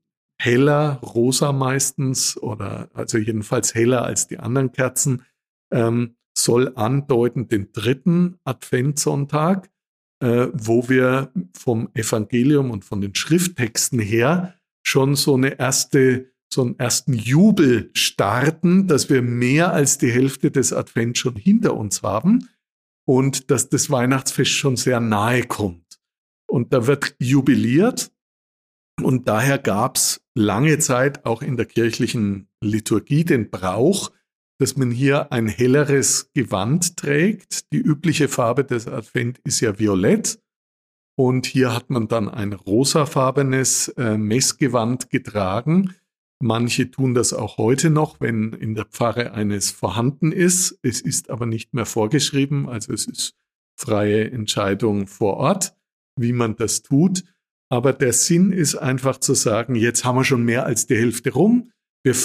heller, 0.42 1.00
rosa 1.02 1.52
meistens 1.52 2.38
oder 2.38 2.90
also 2.94 3.18
jedenfalls 3.18 3.76
heller 3.76 4.04
als 4.04 4.28
die 4.28 4.40
anderen 4.40 4.72
Kerzen, 4.72 5.24
ähm, 5.72 6.16
soll 6.38 6.72
andeuten 6.76 7.50
den 7.50 7.72
dritten 7.74 8.40
Adventssonntag, 8.46 9.70
äh, 10.22 10.48
wo 10.54 10.90
wir 10.90 11.32
vom 11.58 11.90
Evangelium 11.94 12.72
und 12.72 12.86
von 12.86 13.02
den 13.02 13.16
Schrifttexten 13.16 14.00
her 14.00 14.56
schon 14.84 15.16
so 15.16 15.36
eine 15.36 15.60
erste, 15.60 16.32
so 16.52 16.64
einen 16.64 16.80
ersten 16.80 17.14
Jubel 17.14 17.92
starten, 17.94 18.88
dass 18.88 19.10
wir 19.10 19.22
mehr 19.22 19.74
als 19.74 19.98
die 19.98 20.12
Hälfte 20.12 20.52
des 20.52 20.74
Advents 20.74 21.20
schon 21.20 21.36
hinter 21.36 21.76
uns 21.76 22.02
haben 22.02 22.50
und 23.06 23.50
dass 23.52 23.70
das 23.70 23.90
Weihnachtsfest 23.90 24.52
schon 24.52 24.76
sehr 24.76 25.00
nahe 25.00 25.44
kommt. 25.44 26.00
Und 26.48 26.74
da 26.74 26.88
wird 26.88 27.16
jubiliert 27.20 28.12
und 29.02 29.28
daher 29.28 29.58
gab 29.58 29.98
es 29.98 30.22
lange 30.36 30.80
Zeit 30.80 31.26
auch 31.26 31.42
in 31.42 31.58
der 31.58 31.66
kirchlichen 31.66 32.50
Liturgie 32.62 33.24
den 33.24 33.50
Brauch, 33.50 34.12
dass 34.60 34.76
man 34.76 34.92
hier 34.92 35.32
ein 35.32 35.48
helleres 35.48 36.32
Gewand 36.34 36.98
trägt. 36.98 37.72
Die 37.72 37.78
übliche 37.78 38.28
Farbe 38.28 38.66
des 38.66 38.88
Advent 38.88 39.40
ist 39.46 39.62
ja 39.62 39.80
violett. 39.80 40.40
Und 41.18 41.46
hier 41.46 41.74
hat 41.74 41.90
man 41.90 42.08
dann 42.08 42.30
ein 42.30 42.54
rosafarbenes 42.54 43.90
äh, 43.98 44.18
Messgewand 44.18 45.10
getragen. 45.10 45.96
Manche 46.42 46.90
tun 46.90 47.14
das 47.14 47.34
auch 47.34 47.58
heute 47.58 47.90
noch, 47.90 48.22
wenn 48.22 48.54
in 48.54 48.76
der 48.76 48.86
Pfarre 48.86 49.34
eines 49.34 49.72
vorhanden 49.72 50.32
ist. 50.32 50.80
Es 50.82 51.02
ist 51.02 51.30
aber 51.30 51.46
nicht 51.46 51.74
mehr 51.74 51.86
vorgeschrieben, 51.86 52.70
also 52.70 52.94
es 52.94 53.06
ist 53.06 53.36
freie 53.78 54.32
Entscheidung 54.32 55.08
vor 55.08 55.36
Ort, 55.38 55.74
wie 56.18 56.32
man 56.32 56.56
das 56.56 56.82
tut. 56.82 57.24
Aber 57.70 57.92
der 57.92 58.14
Sinn 58.14 58.52
ist 58.52 58.76
einfach 58.76 59.20
zu 59.20 59.34
sagen, 59.34 59.76
jetzt 59.76 60.06
haben 60.06 60.16
wir 60.16 60.24
schon 60.24 60.44
mehr 60.44 60.66
als 60.66 60.88
die 60.88 60.96
Hälfte 60.96 61.32
rum. 61.34 61.72
Wir 62.04 62.16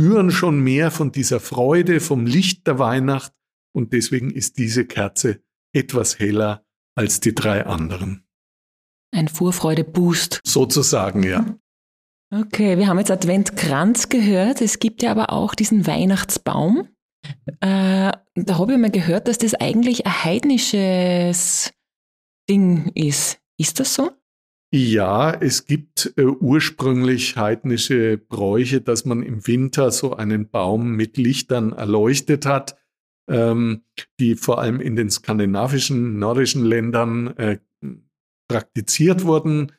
spüren 0.00 0.30
schon 0.30 0.60
mehr 0.60 0.90
von 0.90 1.12
dieser 1.12 1.40
Freude, 1.40 2.00
vom 2.00 2.24
Licht 2.24 2.66
der 2.66 2.78
Weihnacht. 2.78 3.34
Und 3.72 3.92
deswegen 3.92 4.30
ist 4.30 4.56
diese 4.56 4.86
Kerze 4.86 5.42
etwas 5.74 6.18
heller 6.18 6.64
als 6.96 7.20
die 7.20 7.34
drei 7.34 7.66
anderen. 7.66 8.26
Ein 9.14 9.28
Vorfreude-Boost. 9.28 10.40
Sozusagen, 10.44 11.22
ja. 11.22 11.44
Okay, 12.32 12.78
wir 12.78 12.86
haben 12.86 12.98
jetzt 12.98 13.10
Adventkranz 13.10 14.08
gehört. 14.08 14.62
Es 14.62 14.78
gibt 14.78 15.02
ja 15.02 15.10
aber 15.10 15.32
auch 15.32 15.54
diesen 15.54 15.86
Weihnachtsbaum. 15.86 16.88
Äh, 17.60 18.12
da 18.34 18.58
habe 18.58 18.72
ich 18.72 18.78
mal 18.78 18.90
gehört, 18.90 19.28
dass 19.28 19.36
das 19.36 19.54
eigentlich 19.54 20.06
ein 20.06 20.24
heidnisches 20.24 21.74
Ding 22.48 22.90
ist. 22.94 23.38
Ist 23.58 23.78
das 23.78 23.94
so? 23.94 24.10
Ja, 24.72 25.32
es 25.32 25.66
gibt 25.66 26.12
äh, 26.16 26.22
ursprünglich 26.22 27.36
heidnische 27.36 28.18
Bräuche, 28.18 28.80
dass 28.80 29.04
man 29.04 29.24
im 29.24 29.44
Winter 29.48 29.90
so 29.90 30.14
einen 30.14 30.48
Baum 30.48 30.92
mit 30.92 31.16
Lichtern 31.16 31.72
erleuchtet 31.72 32.46
hat, 32.46 32.78
ähm, 33.28 33.82
die 34.20 34.36
vor 34.36 34.60
allem 34.60 34.80
in 34.80 34.94
den 34.94 35.10
skandinavischen, 35.10 36.20
nordischen 36.20 36.64
Ländern 36.64 37.36
äh, 37.36 37.58
praktiziert 38.48 39.24
wurden. 39.24 39.72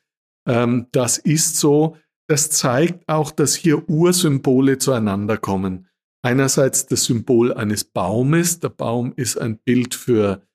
Ähm, 0.45 0.87
das 0.91 1.17
ist 1.17 1.55
so. 1.55 1.97
Das 2.27 2.49
zeigt 2.49 3.07
auch, 3.07 3.31
dass 3.31 3.55
hier 3.55 3.87
Ursymbole 3.87 4.77
zueinander 4.77 5.37
kommen. 5.37 5.87
Einerseits 6.21 6.85
das 6.85 7.05
Symbol 7.05 7.53
eines 7.53 7.85
Baumes. 7.85 8.59
Der 8.59 8.69
Baum 8.69 9.13
ist 9.15 9.37
ein 9.37 9.57
Bild 9.57 9.95
für, 9.95 10.45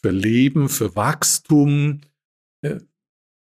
für 0.00 0.10
Leben, 0.10 0.70
für 0.70 0.96
Wachstum, 0.96 2.00
äh, 2.62 2.80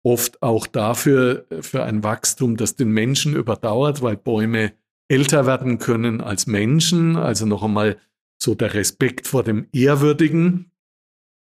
oft 0.04 0.42
auch 0.42 0.68
dafür, 0.68 1.46
für 1.62 1.84
ein 1.84 2.04
Wachstum, 2.04 2.58
das 2.58 2.76
den 2.76 2.90
Menschen 2.92 3.36
überdauert, 3.36 4.02
weil 4.02 4.18
Bäume 4.18 4.74
älter 5.08 5.46
werden 5.46 5.78
können 5.78 6.22
als 6.22 6.48
Menschen. 6.48 7.16
Also 7.18 7.46
noch 7.46 7.64
einmal 7.64 7.98
so 8.42 8.56
der 8.56 8.74
Respekt 8.74 9.28
vor 9.28 9.44
dem 9.44 9.68
Ehrwürdigen. 9.72 10.72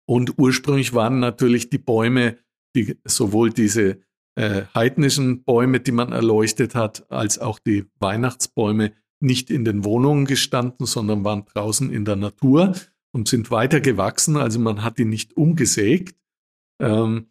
Und 0.07 0.39
ursprünglich 0.39 0.93
waren 0.93 1.21
natürlich 1.21 1.71
die 1.71 1.79
Bäume, 1.79 2.37
die, 2.75 2.99
sowohl 3.05 3.51
diese 3.51 4.01
äh, 4.37 4.63
heidnischen 4.75 5.45
Bäume, 5.45 5.81
die 5.81 5.93
man 5.93 6.13
erleuchtet 6.13 6.75
hat, 6.75 7.11
als 7.11 7.39
auch 7.39 7.59
die 7.59 7.87
Weihnachtsbäume 7.99 8.93
nicht 9.21 9.51
in 9.51 9.65
den 9.65 9.85
Wohnungen 9.85 10.25
gestanden, 10.25 10.87
sondern 10.87 11.25
waren 11.25 11.45
draußen 11.45 11.91
in 11.93 12.05
der 12.05 12.17
Natur 12.17 12.75
und 13.13 13.29
sind 13.29 13.51
weiter 13.51 13.81
gewachsen. 13.81 14.37
Also 14.37 14.59
man 14.59 14.83
hat 14.83 14.99
die 14.99 15.05
nicht 15.05 15.37
umgesägt. 15.37 16.17
Ähm, 16.81 17.27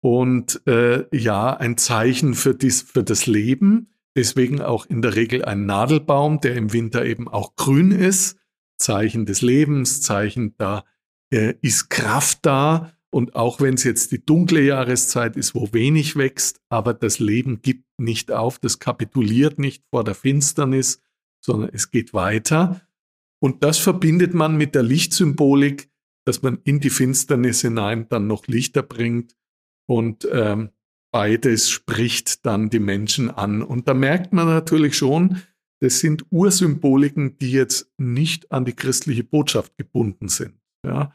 und 0.00 0.62
äh, 0.66 1.04
ja, 1.16 1.56
ein 1.56 1.76
Zeichen 1.76 2.34
für, 2.34 2.54
dies, 2.54 2.82
für 2.82 3.02
das 3.02 3.26
Leben. 3.26 3.94
Deswegen 4.16 4.60
auch 4.60 4.86
in 4.86 5.02
der 5.02 5.16
Regel 5.16 5.44
ein 5.44 5.66
Nadelbaum, 5.66 6.40
der 6.40 6.56
im 6.56 6.72
Winter 6.72 7.04
eben 7.04 7.28
auch 7.28 7.56
grün 7.56 7.90
ist. 7.90 8.38
Zeichen 8.78 9.26
des 9.26 9.42
Lebens, 9.42 10.00
Zeichen, 10.02 10.54
da 10.56 10.84
äh, 11.30 11.54
ist 11.62 11.90
Kraft 11.90 12.46
da. 12.46 12.92
Und 13.10 13.36
auch 13.36 13.60
wenn 13.60 13.74
es 13.74 13.84
jetzt 13.84 14.12
die 14.12 14.24
dunkle 14.24 14.60
Jahreszeit 14.60 15.36
ist, 15.36 15.54
wo 15.54 15.72
wenig 15.72 16.16
wächst, 16.16 16.60
aber 16.68 16.94
das 16.94 17.18
Leben 17.18 17.62
gibt 17.62 17.86
nicht 17.98 18.30
auf, 18.30 18.58
das 18.58 18.78
kapituliert 18.78 19.58
nicht 19.58 19.84
vor 19.90 20.04
der 20.04 20.14
Finsternis, 20.14 21.00
sondern 21.40 21.70
es 21.72 21.90
geht 21.90 22.12
weiter. 22.12 22.82
Und 23.40 23.64
das 23.64 23.78
verbindet 23.78 24.34
man 24.34 24.56
mit 24.56 24.74
der 24.74 24.82
Lichtsymbolik, 24.82 25.88
dass 26.26 26.42
man 26.42 26.58
in 26.64 26.80
die 26.80 26.90
Finsternis 26.90 27.62
hinein 27.62 28.08
dann 28.08 28.26
noch 28.26 28.46
Lichter 28.46 28.82
bringt 28.82 29.34
und 29.88 30.28
ähm, 30.30 30.70
beides 31.12 31.70
spricht 31.70 32.44
dann 32.44 32.70
die 32.70 32.78
Menschen 32.78 33.30
an. 33.30 33.62
Und 33.62 33.88
da 33.88 33.94
merkt 33.94 34.32
man 34.32 34.46
natürlich 34.46 34.96
schon, 34.96 35.42
das 35.80 36.00
sind 36.00 36.26
Ursymboliken, 36.30 37.38
die 37.38 37.52
jetzt 37.52 37.90
nicht 37.98 38.50
an 38.52 38.64
die 38.64 38.74
christliche 38.74 39.24
Botschaft 39.24 39.76
gebunden 39.78 40.28
sind. 40.28 40.60
Ja? 40.84 41.14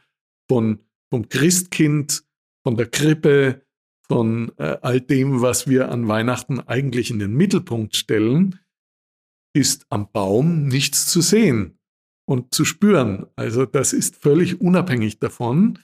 Von, 0.50 0.80
vom 1.10 1.28
Christkind, 1.28 2.24
von 2.66 2.76
der 2.76 2.86
Krippe, 2.86 3.62
von 4.06 4.52
äh, 4.58 4.76
all 4.82 5.00
dem, 5.00 5.40
was 5.40 5.68
wir 5.68 5.90
an 5.90 6.08
Weihnachten 6.08 6.60
eigentlich 6.60 7.10
in 7.10 7.18
den 7.18 7.34
Mittelpunkt 7.34 7.96
stellen, 7.96 8.58
ist 9.54 9.86
am 9.90 10.10
Baum 10.10 10.66
nichts 10.66 11.06
zu 11.06 11.20
sehen 11.20 11.78
und 12.26 12.54
zu 12.54 12.64
spüren. 12.64 13.26
Also 13.36 13.66
das 13.66 13.92
ist 13.92 14.16
völlig 14.16 14.60
unabhängig 14.60 15.20
davon. 15.20 15.78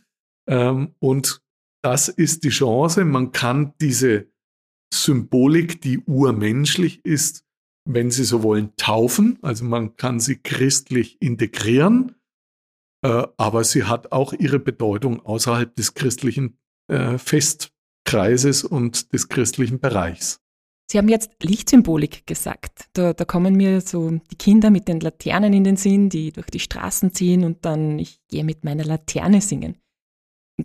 Ähm, 0.49 0.95
und 0.99 1.43
das 1.83 2.09
ist 2.09 2.45
die 2.45 2.51
Chance. 2.51 3.05
Man 3.05 3.33
kann 3.33 3.75
diese 3.81 4.29
Symbolik, 4.93 5.81
die 5.81 5.99
urmenschlich 6.01 7.05
ist, 7.05 7.45
wenn 7.85 8.11
Sie 8.11 8.25
so 8.25 8.43
wollen, 8.43 8.75
taufen. 8.77 9.39
Also 9.43 9.65
man 9.65 9.97
kann 9.97 10.21
sie 10.21 10.37
christlich 10.37 11.21
integrieren, 11.21 12.17
äh, 13.05 13.27
aber 13.37 13.65
sie 13.65 13.85
hat 13.85 14.13
auch 14.13 14.33
ihre 14.33 14.59
Bedeutung 14.59 15.25
außerhalb 15.25 15.75
des 15.75 15.95
christlichen 15.95 16.59
äh, 16.89 17.19
Festkreises 17.19 18.65
und 18.65 19.13
des 19.13 19.29
christlichen 19.29 19.81
Bereichs. 19.81 20.41
Sie 20.91 20.99
haben 20.99 21.09
jetzt 21.09 21.31
Lichtsymbolik 21.41 22.27
gesagt. 22.27 22.89
Da, 22.95 23.13
da, 23.13 23.25
kommen 23.25 23.55
mir 23.55 23.81
so 23.81 24.11
die 24.11 24.37
Kinder 24.37 24.71
mit 24.71 24.89
den 24.89 24.99
Laternen 24.99 25.53
in 25.53 25.63
den 25.63 25.77
Sinn, 25.77 26.09
die 26.09 26.33
durch 26.33 26.49
die 26.49 26.59
Straßen 26.59 27.15
ziehen 27.15 27.45
und 27.45 27.65
dann 27.65 28.01
ich 28.01 28.19
gehe 28.29 28.43
mit 28.43 28.65
meiner 28.65 28.85
Laterne 28.85 29.41
singen. 29.41 29.77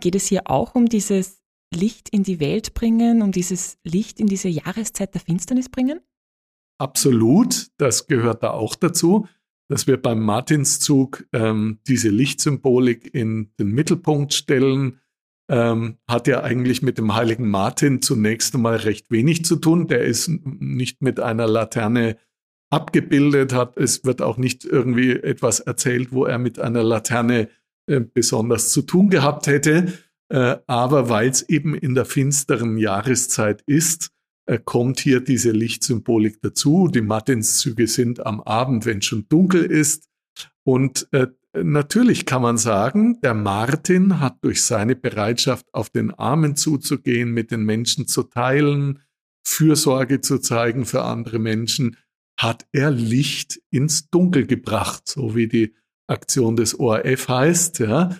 Geht 0.00 0.14
es 0.14 0.26
hier 0.26 0.50
auch 0.50 0.74
um 0.74 0.86
dieses 0.86 1.42
Licht 1.74 2.08
in 2.08 2.22
die 2.22 2.40
Welt 2.40 2.74
bringen, 2.74 3.22
um 3.22 3.32
dieses 3.32 3.78
Licht 3.84 4.20
in 4.20 4.26
diese 4.26 4.48
Jahreszeit 4.48 5.14
der 5.14 5.20
Finsternis 5.20 5.68
bringen? 5.68 6.00
Absolut, 6.78 7.68
das 7.78 8.06
gehört 8.06 8.42
da 8.42 8.50
auch 8.50 8.74
dazu, 8.74 9.26
dass 9.68 9.86
wir 9.86 10.00
beim 10.00 10.22
Martinszug 10.22 11.26
ähm, 11.32 11.80
diese 11.86 12.10
Lichtsymbolik 12.10 13.14
in 13.14 13.52
den 13.58 13.68
Mittelpunkt 13.68 14.34
stellen. 14.34 15.00
Ähm, 15.48 15.98
hat 16.08 16.26
ja 16.26 16.42
eigentlich 16.42 16.82
mit 16.82 16.98
dem 16.98 17.14
heiligen 17.14 17.48
Martin 17.48 18.02
zunächst 18.02 18.54
einmal 18.54 18.76
recht 18.76 19.10
wenig 19.10 19.44
zu 19.44 19.56
tun. 19.56 19.86
Der 19.86 20.04
ist 20.04 20.28
nicht 20.28 21.02
mit 21.02 21.20
einer 21.20 21.46
Laterne 21.46 22.16
abgebildet, 22.70 23.52
hat, 23.52 23.76
es 23.76 24.04
wird 24.04 24.22
auch 24.22 24.38
nicht 24.38 24.64
irgendwie 24.64 25.12
etwas 25.12 25.60
erzählt, 25.60 26.12
wo 26.12 26.24
er 26.24 26.38
mit 26.38 26.58
einer 26.58 26.82
Laterne 26.82 27.48
äh, 27.86 28.00
besonders 28.00 28.70
zu 28.70 28.82
tun 28.82 29.10
gehabt 29.10 29.46
hätte. 29.46 29.92
Äh, 30.28 30.56
aber 30.66 31.08
weil 31.08 31.30
es 31.30 31.42
eben 31.48 31.74
in 31.74 31.94
der 31.94 32.04
finsteren 32.04 32.78
Jahreszeit 32.78 33.62
ist, 33.66 34.10
äh, 34.46 34.58
kommt 34.64 35.00
hier 35.00 35.20
diese 35.20 35.50
Lichtsymbolik 35.50 36.40
dazu. 36.40 36.88
Die 36.88 37.00
Mattinszüge 37.00 37.86
sind 37.86 38.24
am 38.24 38.40
Abend, 38.40 38.86
wenn 38.86 39.02
schon 39.02 39.28
dunkel 39.28 39.64
ist. 39.64 40.08
Und 40.64 41.08
äh, 41.12 41.28
natürlich 41.54 42.26
kann 42.26 42.42
man 42.42 42.58
sagen, 42.58 43.20
der 43.20 43.34
Martin 43.34 44.20
hat 44.20 44.38
durch 44.42 44.64
seine 44.64 44.96
Bereitschaft, 44.96 45.66
auf 45.72 45.90
den 45.90 46.12
Armen 46.12 46.56
zuzugehen, 46.56 47.30
mit 47.32 47.50
den 47.50 47.64
Menschen 47.64 48.06
zu 48.06 48.24
teilen, 48.24 49.00
Fürsorge 49.46 50.20
zu 50.20 50.38
zeigen 50.38 50.84
für 50.86 51.02
andere 51.02 51.38
Menschen, 51.38 51.96
hat 52.38 52.66
er 52.72 52.90
Licht 52.90 53.60
ins 53.70 54.10
Dunkel 54.10 54.46
gebracht, 54.46 55.08
so 55.08 55.34
wie 55.34 55.48
die 55.48 55.74
Aktion 56.06 56.56
des 56.56 56.78
ORF 56.78 57.28
heißt, 57.28 57.78
ja, 57.80 58.16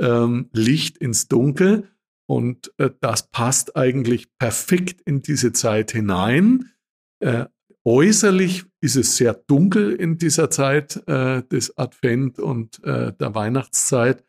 ähm, 0.00 0.48
Licht 0.52 0.98
ins 0.98 1.28
Dunkel. 1.28 1.88
Und 2.28 2.72
äh, 2.78 2.90
das 3.00 3.30
passt 3.30 3.76
eigentlich 3.76 4.28
perfekt 4.38 5.00
in 5.00 5.22
diese 5.22 5.52
Zeit 5.52 5.90
hinein. 5.92 6.70
Äh, 7.20 7.46
äußerlich 7.84 8.64
ist 8.80 8.96
es 8.96 9.16
sehr 9.16 9.34
dunkel 9.34 9.92
in 9.92 10.18
dieser 10.18 10.50
Zeit 10.50 11.02
äh, 11.08 11.42
des 11.42 11.76
Advent 11.76 12.38
und 12.38 12.82
äh, 12.84 13.12
der 13.12 13.34
Weihnachtszeit, 13.34 14.24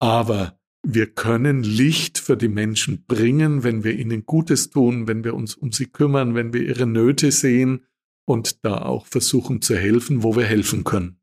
aber 0.00 0.58
wir 0.88 1.12
können 1.12 1.62
Licht 1.62 2.18
für 2.18 2.36
die 2.36 2.48
Menschen 2.48 3.04
bringen, 3.06 3.64
wenn 3.64 3.82
wir 3.82 3.98
ihnen 3.98 4.24
Gutes 4.24 4.70
tun, 4.70 5.08
wenn 5.08 5.24
wir 5.24 5.34
uns 5.34 5.56
um 5.56 5.72
sie 5.72 5.86
kümmern, 5.86 6.34
wenn 6.34 6.52
wir 6.52 6.62
ihre 6.62 6.86
Nöte 6.86 7.32
sehen 7.32 7.84
und 8.24 8.64
da 8.64 8.82
auch 8.82 9.06
versuchen 9.06 9.60
zu 9.62 9.76
helfen, 9.76 10.22
wo 10.22 10.36
wir 10.36 10.44
helfen 10.44 10.84
können. 10.84 11.18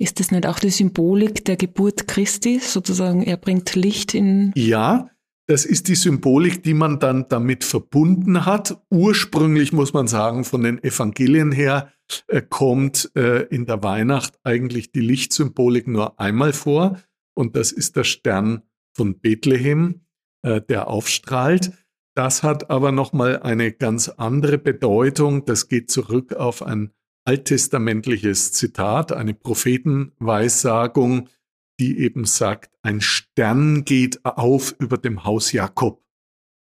Ist 0.00 0.18
das 0.18 0.30
nicht 0.30 0.46
auch 0.46 0.58
die 0.58 0.70
Symbolik 0.70 1.44
der 1.44 1.56
Geburt 1.56 2.08
Christi, 2.08 2.58
sozusagen, 2.58 3.22
er 3.22 3.36
bringt 3.36 3.74
Licht 3.74 4.14
in. 4.14 4.50
Ja, 4.56 5.10
das 5.46 5.66
ist 5.66 5.88
die 5.88 5.94
Symbolik, 5.94 6.62
die 6.62 6.72
man 6.72 6.98
dann 7.00 7.26
damit 7.28 7.64
verbunden 7.64 8.46
hat. 8.46 8.80
Ursprünglich 8.88 9.74
muss 9.74 9.92
man 9.92 10.08
sagen, 10.08 10.44
von 10.44 10.62
den 10.62 10.82
Evangelien 10.82 11.52
her 11.52 11.92
äh, 12.28 12.40
kommt 12.40 13.12
äh, 13.14 13.42
in 13.48 13.66
der 13.66 13.82
Weihnacht 13.82 14.38
eigentlich 14.42 14.90
die 14.90 15.00
Lichtsymbolik 15.00 15.86
nur 15.86 16.18
einmal 16.18 16.54
vor. 16.54 16.98
Und 17.34 17.54
das 17.54 17.70
ist 17.70 17.96
der 17.96 18.04
Stern 18.04 18.62
von 18.96 19.20
Bethlehem, 19.20 20.06
äh, 20.40 20.62
der 20.62 20.88
aufstrahlt. 20.88 21.72
Das 22.14 22.42
hat 22.42 22.70
aber 22.70 22.90
nochmal 22.90 23.42
eine 23.42 23.70
ganz 23.70 24.08
andere 24.08 24.56
Bedeutung. 24.56 25.44
Das 25.44 25.68
geht 25.68 25.90
zurück 25.90 26.32
auf 26.32 26.62
ein 26.62 26.90
alttestamentliches 27.24 28.52
Zitat, 28.52 29.12
eine 29.12 29.34
Prophetenweissagung, 29.34 31.28
die 31.78 31.98
eben 31.98 32.24
sagt, 32.24 32.70
ein 32.82 33.00
Stern 33.00 33.84
geht 33.84 34.24
auf 34.24 34.74
über 34.78 34.98
dem 34.98 35.24
Haus 35.24 35.52
Jakob. 35.52 36.04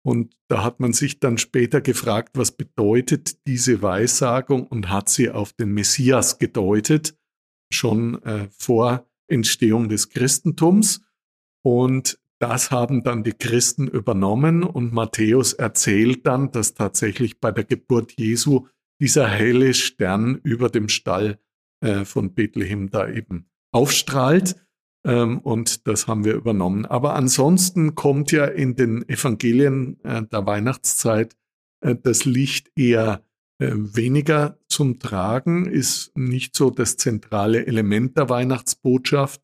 Und 0.04 0.34
da 0.48 0.64
hat 0.64 0.80
man 0.80 0.92
sich 0.92 1.20
dann 1.20 1.38
später 1.38 1.80
gefragt, 1.80 2.30
was 2.34 2.52
bedeutet 2.52 3.46
diese 3.46 3.82
Weissagung 3.82 4.66
und 4.66 4.88
hat 4.88 5.08
sie 5.08 5.30
auf 5.30 5.52
den 5.52 5.72
Messias 5.72 6.38
gedeutet, 6.38 7.16
schon 7.70 8.22
äh, 8.22 8.48
vor 8.50 9.06
Entstehung 9.26 9.88
des 9.88 10.08
Christentums. 10.08 11.02
Und 11.62 12.18
das 12.38 12.70
haben 12.70 13.02
dann 13.02 13.24
die 13.24 13.32
Christen 13.32 13.88
übernommen 13.88 14.62
und 14.62 14.92
Matthäus 14.92 15.52
erzählt 15.52 16.26
dann, 16.26 16.52
dass 16.52 16.74
tatsächlich 16.74 17.40
bei 17.40 17.50
der 17.50 17.64
Geburt 17.64 18.12
Jesu 18.16 18.68
dieser 19.00 19.28
helle 19.28 19.74
Stern 19.74 20.40
über 20.42 20.68
dem 20.68 20.88
Stall 20.88 21.38
äh, 21.80 22.04
von 22.04 22.34
Bethlehem 22.34 22.90
da 22.90 23.08
eben 23.08 23.48
aufstrahlt. 23.72 24.56
Ähm, 25.06 25.38
und 25.38 25.86
das 25.86 26.06
haben 26.06 26.24
wir 26.24 26.34
übernommen. 26.34 26.86
Aber 26.86 27.14
ansonsten 27.14 27.94
kommt 27.94 28.32
ja 28.32 28.46
in 28.46 28.74
den 28.74 29.08
Evangelien 29.08 30.02
äh, 30.04 30.22
der 30.24 30.46
Weihnachtszeit 30.46 31.36
äh, 31.80 31.94
das 31.94 32.24
Licht 32.24 32.70
eher 32.76 33.24
äh, 33.60 33.72
weniger 33.74 34.58
zum 34.68 34.98
Tragen, 34.98 35.66
ist 35.66 36.16
nicht 36.16 36.56
so 36.56 36.70
das 36.70 36.96
zentrale 36.96 37.66
Element 37.66 38.16
der 38.16 38.28
Weihnachtsbotschaft. 38.28 39.42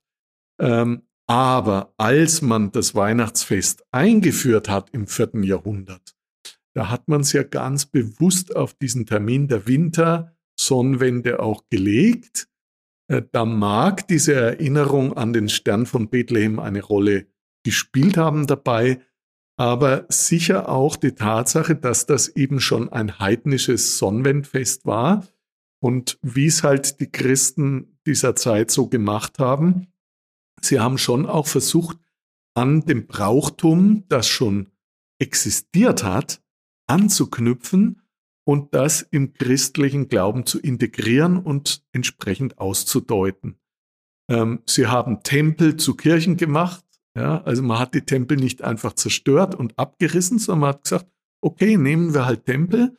Ähm, 0.60 1.02
aber 1.26 1.94
als 1.96 2.42
man 2.42 2.70
das 2.70 2.94
Weihnachtsfest 2.94 3.84
eingeführt 3.90 4.68
hat 4.68 4.90
im 4.90 5.06
vierten 5.06 5.42
Jahrhundert, 5.42 6.13
da 6.74 6.90
hat 6.90 7.08
man 7.08 7.22
es 7.22 7.32
ja 7.32 7.42
ganz 7.42 7.86
bewusst 7.86 8.54
auf 8.54 8.74
diesen 8.74 9.06
Termin 9.06 9.48
der 9.48 9.66
Wintersonnenwende 9.66 11.40
auch 11.40 11.64
gelegt. 11.70 12.48
Äh, 13.08 13.22
da 13.32 13.44
mag 13.44 14.08
diese 14.08 14.34
Erinnerung 14.34 15.16
an 15.16 15.32
den 15.32 15.48
Stern 15.48 15.86
von 15.86 16.10
Bethlehem 16.10 16.58
eine 16.58 16.82
Rolle 16.82 17.26
gespielt 17.64 18.16
haben 18.16 18.46
dabei, 18.46 19.00
aber 19.56 20.06
sicher 20.08 20.68
auch 20.68 20.96
die 20.96 21.12
Tatsache, 21.12 21.76
dass 21.76 22.06
das 22.06 22.28
eben 22.28 22.60
schon 22.60 22.92
ein 22.92 23.18
heidnisches 23.18 23.98
Sonnenwendfest 23.98 24.84
war 24.84 25.26
und 25.80 26.18
wie 26.22 26.46
es 26.46 26.62
halt 26.62 27.00
die 27.00 27.10
Christen 27.10 27.98
dieser 28.06 28.36
Zeit 28.36 28.70
so 28.70 28.88
gemacht 28.88 29.38
haben, 29.38 29.88
Sie 30.60 30.80
haben 30.80 30.98
schon 30.98 31.26
auch 31.26 31.46
versucht, 31.46 31.98
an 32.54 32.82
dem 32.82 33.06
Brauchtum, 33.06 34.04
das 34.08 34.28
schon 34.28 34.70
existiert 35.18 36.04
hat, 36.04 36.40
anzuknüpfen 36.86 38.02
und 38.46 38.74
das 38.74 39.02
im 39.02 39.32
christlichen 39.32 40.08
Glauben 40.08 40.46
zu 40.46 40.60
integrieren 40.60 41.38
und 41.38 41.84
entsprechend 41.92 42.58
auszudeuten. 42.58 43.58
Ähm, 44.30 44.62
sie 44.66 44.86
haben 44.86 45.22
Tempel 45.22 45.76
zu 45.76 45.94
Kirchen 45.94 46.36
gemacht. 46.36 46.84
Ja, 47.16 47.42
also 47.42 47.62
man 47.62 47.78
hat 47.78 47.94
die 47.94 48.02
Tempel 48.02 48.36
nicht 48.36 48.62
einfach 48.62 48.94
zerstört 48.94 49.54
und 49.54 49.78
abgerissen, 49.78 50.38
sondern 50.38 50.60
man 50.60 50.68
hat 50.70 50.84
gesagt, 50.84 51.06
okay, 51.40 51.76
nehmen 51.76 52.12
wir 52.12 52.26
halt 52.26 52.44
Tempel 52.44 52.98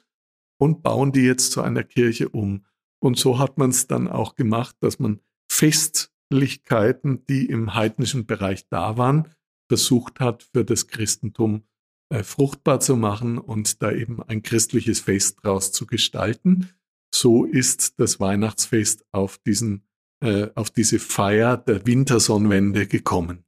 und 0.58 0.84
bauen 0.84 1.12
die 1.12 1.24
jetzt 1.24 1.52
zu 1.52 1.62
einer 1.62 1.84
Kirche 1.84 2.30
um. 2.30 2.66
Und 3.00 3.20
so 3.20 3.40
hat 3.40 3.58
man 3.58 3.72
es 3.72 3.88
dann 3.88 4.08
auch 4.08 4.36
gemacht, 4.36 4.78
dass 4.80 5.00
man 5.00 5.20
fest 5.52 6.12
Möglichkeiten, 6.32 7.26
die 7.28 7.46
im 7.46 7.76
heidnischen 7.76 8.26
Bereich 8.26 8.68
da 8.70 8.98
waren, 8.98 9.30
versucht 9.70 10.20
hat, 10.20 10.44
für 10.44 10.66
das 10.66 10.88
Christentum 10.88 11.64
äh, 12.16 12.24
fruchtbar 12.24 12.80
zu 12.80 12.96
machen 12.96 13.38
und 13.38 13.82
da 13.82 13.92
eben 13.92 14.24
ein 14.24 14.42
christliches 14.42 15.02
Fest 15.02 15.40
draus 15.44 15.74
zu 15.74 15.86
gestalten. 15.86 16.70
So 17.14 17.44
ist 17.44 18.00
das 18.00 18.20
Weihnachtsfest 18.22 19.06
auf 19.12 19.38
diesen, 19.38 19.84
äh, 20.22 20.48
auf 20.56 20.70
diese 20.70 21.00
Feier 21.00 21.58
der 21.58 21.86
Wintersonnenwende 21.86 22.88
gekommen. 22.88 23.44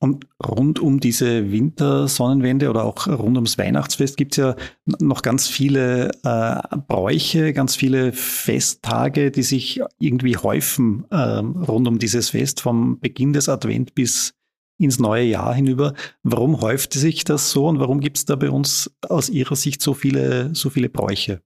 Und 0.00 0.26
rund 0.44 0.80
um 0.80 1.00
diese 1.00 1.50
Wintersonnenwende 1.50 2.68
oder 2.68 2.84
auch 2.84 3.06
rund 3.06 3.36
ums 3.38 3.56
Weihnachtsfest 3.56 4.18
gibt 4.18 4.32
es 4.32 4.36
ja 4.36 4.56
noch 4.84 5.22
ganz 5.22 5.46
viele 5.46 6.10
äh, 6.24 6.76
Bräuche, 6.88 7.54
ganz 7.54 7.74
viele 7.74 8.12
Festtage, 8.12 9.30
die 9.30 9.42
sich 9.42 9.80
irgendwie 9.98 10.36
häufen 10.36 11.06
äh, 11.10 11.16
rund 11.16 11.88
um 11.88 11.98
dieses 11.98 12.30
Fest, 12.30 12.60
vom 12.60 13.00
Beginn 13.00 13.32
des 13.32 13.48
Advent 13.48 13.94
bis 13.94 14.34
ins 14.78 14.98
neue 14.98 15.24
Jahr 15.24 15.54
hinüber. 15.54 15.94
Warum 16.22 16.60
häuft 16.60 16.92
sich 16.92 17.24
das 17.24 17.50
so 17.50 17.68
und 17.68 17.78
warum 17.78 18.00
gibt 18.00 18.18
es 18.18 18.24
da 18.24 18.36
bei 18.36 18.50
uns 18.50 18.90
aus 19.08 19.28
Ihrer 19.28 19.56
Sicht 19.56 19.82
so 19.82 19.94
viele, 19.94 20.54
so 20.54 20.70
viele 20.70 20.88
Bräuche? 20.88 21.42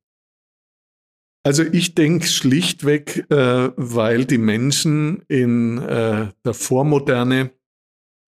Also 1.44 1.62
ich 1.62 1.94
denke 1.94 2.26
schlichtweg, 2.26 3.24
äh, 3.30 3.70
weil 3.76 4.24
die 4.24 4.38
Menschen 4.38 5.22
in 5.28 5.78
äh, 5.78 6.28
der 6.44 6.54
Vormoderne 6.54 7.52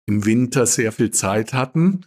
im 0.07 0.25
Winter 0.25 0.65
sehr 0.65 0.91
viel 0.91 1.11
Zeit 1.11 1.53
hatten. 1.53 2.05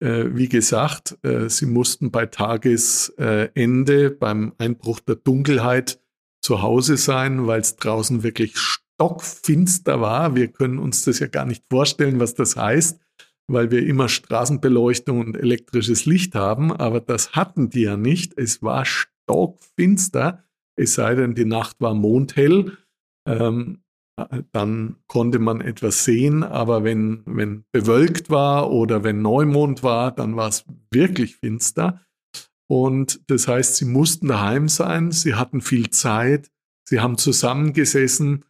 Äh, 0.00 0.34
wie 0.34 0.48
gesagt, 0.48 1.18
äh, 1.22 1.48
sie 1.48 1.66
mussten 1.66 2.10
bei 2.10 2.26
Tagesende, 2.26 4.10
beim 4.10 4.54
Einbruch 4.58 5.00
der 5.00 5.16
Dunkelheit 5.16 6.00
zu 6.40 6.62
Hause 6.62 6.96
sein, 6.96 7.46
weil 7.46 7.60
es 7.60 7.76
draußen 7.76 8.22
wirklich 8.22 8.56
stockfinster 8.94 10.00
war. 10.00 10.34
Wir 10.34 10.48
können 10.48 10.78
uns 10.78 11.04
das 11.04 11.18
ja 11.18 11.26
gar 11.26 11.44
nicht 11.44 11.64
vorstellen, 11.70 12.20
was 12.20 12.34
das 12.34 12.56
heißt, 12.56 13.00
weil 13.46 13.70
wir 13.70 13.86
immer 13.86 14.08
Straßenbeleuchtung 14.08 15.20
und 15.20 15.36
elektrisches 15.36 16.06
Licht 16.06 16.34
haben, 16.34 16.72
aber 16.72 17.00
das 17.00 17.32
hatten 17.32 17.70
die 17.70 17.82
ja 17.82 17.96
nicht. 17.96 18.38
Es 18.38 18.62
war 18.62 18.84
stockfinster, 18.84 20.44
es 20.76 20.94
sei 20.94 21.14
denn, 21.14 21.34
die 21.34 21.44
Nacht 21.44 21.76
war 21.80 21.94
mondhell. 21.94 22.76
Ähm, 23.26 23.80
dann 24.52 24.96
konnte 25.08 25.40
man 25.40 25.60
etwas 25.60 26.04
sehen, 26.04 26.44
aber 26.44 26.84
wenn, 26.84 27.22
wenn 27.26 27.64
bewölkt 27.72 28.30
war 28.30 28.70
oder 28.70 29.02
wenn 29.02 29.22
Neumond 29.22 29.82
war, 29.82 30.12
dann 30.12 30.36
war 30.36 30.48
es 30.48 30.64
wirklich 30.92 31.36
finster. 31.36 32.00
Und 32.68 33.20
das 33.28 33.48
heißt, 33.48 33.76
sie 33.76 33.84
mussten 33.84 34.28
daheim 34.28 34.68
sein, 34.68 35.10
sie 35.10 35.34
hatten 35.34 35.60
viel 35.60 35.90
Zeit, 35.90 36.50
sie 36.88 37.00
haben 37.00 37.18
zusammengesessen 37.18 38.44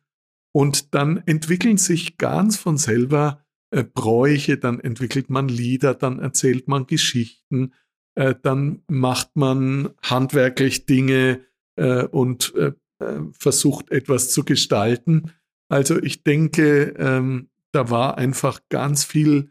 und 0.55 0.95
dann 0.95 1.23
entwickeln 1.27 1.79
sich 1.79 2.17
ganz 2.17 2.57
von 2.57 2.79
selber 2.79 3.45
äh, 3.71 3.83
Bräuche, 3.83 4.57
dann 4.57 4.79
entwickelt 4.79 5.29
man 5.29 5.49
Lieder, 5.49 5.95
dann 5.95 6.21
erzählt 6.21 6.69
man 6.69 6.87
Geschichten, 6.87 7.73
äh, 8.15 8.35
dann 8.41 8.83
macht 8.89 9.35
man 9.35 9.91
handwerklich 10.03 10.87
Dinge 10.87 11.41
äh, 11.77 12.05
und 12.05 12.55
äh, 12.55 12.73
äh, 13.01 13.21
versucht 13.39 13.91
etwas 13.91 14.31
zu 14.31 14.45
gestalten. 14.45 15.33
Also 15.69 16.01
ich 16.01 16.23
denke, 16.23 16.95
ähm, 16.99 17.51
da 17.73 17.91
war 17.91 18.17
einfach 18.17 18.61
ganz 18.69 19.03
viel 19.05 19.51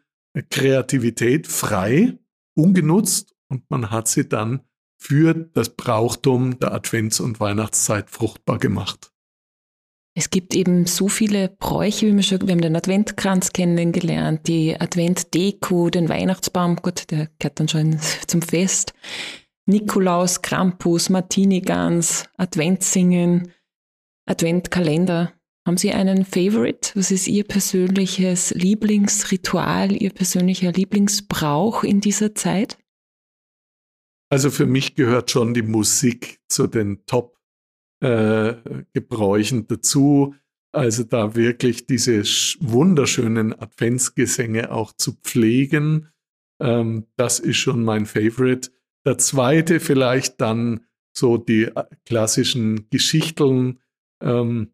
Kreativität 0.50 1.48
frei, 1.48 2.18
ungenutzt 2.56 3.36
und 3.50 3.70
man 3.70 3.92
hat 3.92 4.08
sie 4.08 4.30
dann 4.30 4.62
für 4.98 5.34
das 5.34 5.76
Brauchtum 5.76 6.60
der 6.60 6.74
Advents- 6.74 7.20
und 7.20 7.42
Weihnachtszeit 7.42 8.10
fruchtbar 8.10 8.58
gemacht. 8.58 9.12
Es 10.15 10.30
gibt 10.30 10.54
eben 10.54 10.86
so 10.86 11.08
viele 11.08 11.49
Bräuche, 11.49 12.06
wie 12.06 12.15
wir 12.15 12.23
schon, 12.23 12.41
wir 12.41 12.52
haben 12.52 12.62
den 12.62 12.76
Adventkranz 12.76 13.52
kennengelernt, 13.52 14.47
die 14.47 14.80
Adventdeko, 14.80 15.89
den 15.89 16.08
Weihnachtsbaum, 16.08 16.76
Gott, 16.78 17.10
der 17.10 17.30
gehört 17.39 17.60
dann 17.60 17.67
schon 17.67 17.99
zum 18.28 18.43
Fest. 18.43 18.93
Nikolaus, 19.65 20.41
Krampus, 20.41 21.10
Martini-Gans, 21.10 22.26
Adventsingen, 22.38 23.54
Adventkalender. 24.26 25.34
Haben 25.65 25.78
Sie 25.78 25.93
einen 25.93 26.26
Favorite? 26.26 26.91
Was 26.95 27.10
ist 27.10 27.28
Ihr 27.28 27.45
persönliches 27.45 28.52
Lieblingsritual, 28.52 29.93
Ihr 29.93 30.12
persönlicher 30.12 30.73
Lieblingsbrauch 30.73 31.84
in 31.84 32.02
dieser 32.02 32.36
Zeit? 32.36 32.78
Also 34.30 34.52
für 34.52 34.65
mich 34.65 34.95
gehört 34.95 35.32
schon 35.32 35.54
die 35.54 35.62
Musik 35.62 36.39
zu 36.49 36.67
den 36.67 37.06
Top-Gebräuchen 37.06 37.42
äh, 38.04 39.63
dazu. 39.68 40.36
Also 40.72 41.04
da 41.04 41.36
wirklich 41.36 41.86
diese 41.86 42.24
wunderschönen 42.60 43.54
Adventsgesänge 43.54 44.72
auch 44.72 44.92
zu 44.94 45.13
pflegen, 45.13 46.10
ähm, 46.60 47.06
das 47.16 47.39
ist 47.39 47.58
schon 47.58 47.84
mein 47.84 48.06
Favorite. 48.06 48.72
Der 49.06 49.18
zweite 49.18 49.80
vielleicht 49.80 50.42
dann 50.42 50.82
so 51.16 51.38
die 51.38 51.66
äh, 51.66 51.84
klassischen 52.06 52.89
Geschichteln. 52.89 53.80
Ähm, 54.22 54.74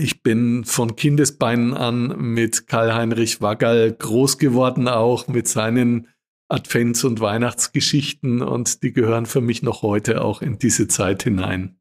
ich 0.00 0.22
bin 0.22 0.64
von 0.64 0.96
Kindesbeinen 0.96 1.74
an 1.74 2.16
mit 2.18 2.68
Karl-Heinrich 2.68 3.40
Waggal 3.40 3.92
groß 3.92 4.38
geworden, 4.38 4.88
auch 4.88 5.28
mit 5.28 5.48
seinen 5.48 6.08
Advents- 6.48 7.04
und 7.04 7.20
Weihnachtsgeschichten 7.20 8.40
und 8.40 8.82
die 8.82 8.92
gehören 8.92 9.26
für 9.26 9.40
mich 9.42 9.62
noch 9.62 9.82
heute 9.82 10.22
auch 10.22 10.40
in 10.40 10.58
diese 10.58 10.88
Zeit 10.88 11.24
hinein. 11.24 11.77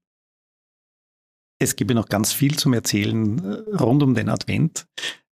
Es 1.59 1.75
gibt 1.75 1.91
noch 1.91 2.07
ganz 2.07 2.33
viel 2.33 2.55
zum 2.57 2.73
Erzählen 2.73 3.39
äh, 3.43 3.75
rund 3.75 4.03
um 4.03 4.13
den 4.13 4.29
Advent. 4.29 4.85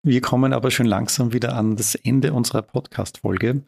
Wir 0.03 0.21
kommen 0.21 0.53
aber 0.53 0.71
schon 0.71 0.87
langsam 0.87 1.33
wieder 1.33 1.55
an 1.55 1.77
das 1.77 1.95
Ende 1.95 2.33
unserer 2.33 2.63
Podcast-Folge. 2.63 3.65